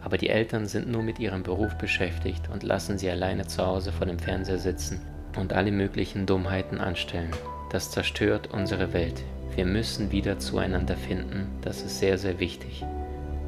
Aber 0.00 0.18
die 0.18 0.28
Eltern 0.28 0.66
sind 0.66 0.88
nur 0.88 1.02
mit 1.02 1.20
ihrem 1.20 1.44
Beruf 1.44 1.76
beschäftigt 1.76 2.50
und 2.52 2.64
lassen 2.64 2.98
sie 2.98 3.08
alleine 3.08 3.46
zu 3.46 3.64
Hause 3.64 3.92
vor 3.92 4.06
dem 4.06 4.18
Fernseher 4.18 4.58
sitzen 4.58 5.00
und 5.36 5.52
alle 5.52 5.70
möglichen 5.70 6.26
Dummheiten 6.26 6.80
anstellen. 6.80 7.30
Das 7.70 7.92
zerstört 7.92 8.48
unsere 8.52 8.92
Welt. 8.92 9.22
Wir 9.54 9.64
müssen 9.64 10.10
wieder 10.10 10.40
zueinander 10.40 10.96
finden, 10.96 11.46
das 11.62 11.82
ist 11.82 12.00
sehr, 12.00 12.18
sehr 12.18 12.40
wichtig. 12.40 12.84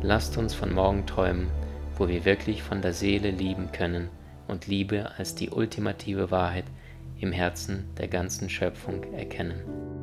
Lasst 0.01 0.38
uns 0.38 0.55
von 0.55 0.72
morgen 0.72 1.07
träumen, 1.07 1.48
wo 1.96 2.09
wir 2.09 2.24
wirklich 2.24 2.62
von 2.62 2.80
der 2.82 2.92
Seele 2.92 3.30
lieben 3.30 3.72
können 3.72 4.11
und 4.46 4.68
Liebe 4.68 5.11
als 5.18 5.34
die 5.34 5.51
ultimative 5.51 6.30
Wahrheit 6.30 6.64
im 7.18 7.32
Herzen 7.32 7.84
der 7.98 8.09
ganzen 8.09 8.48
Schöpfung 8.48 9.12
erkennen. 9.12 9.99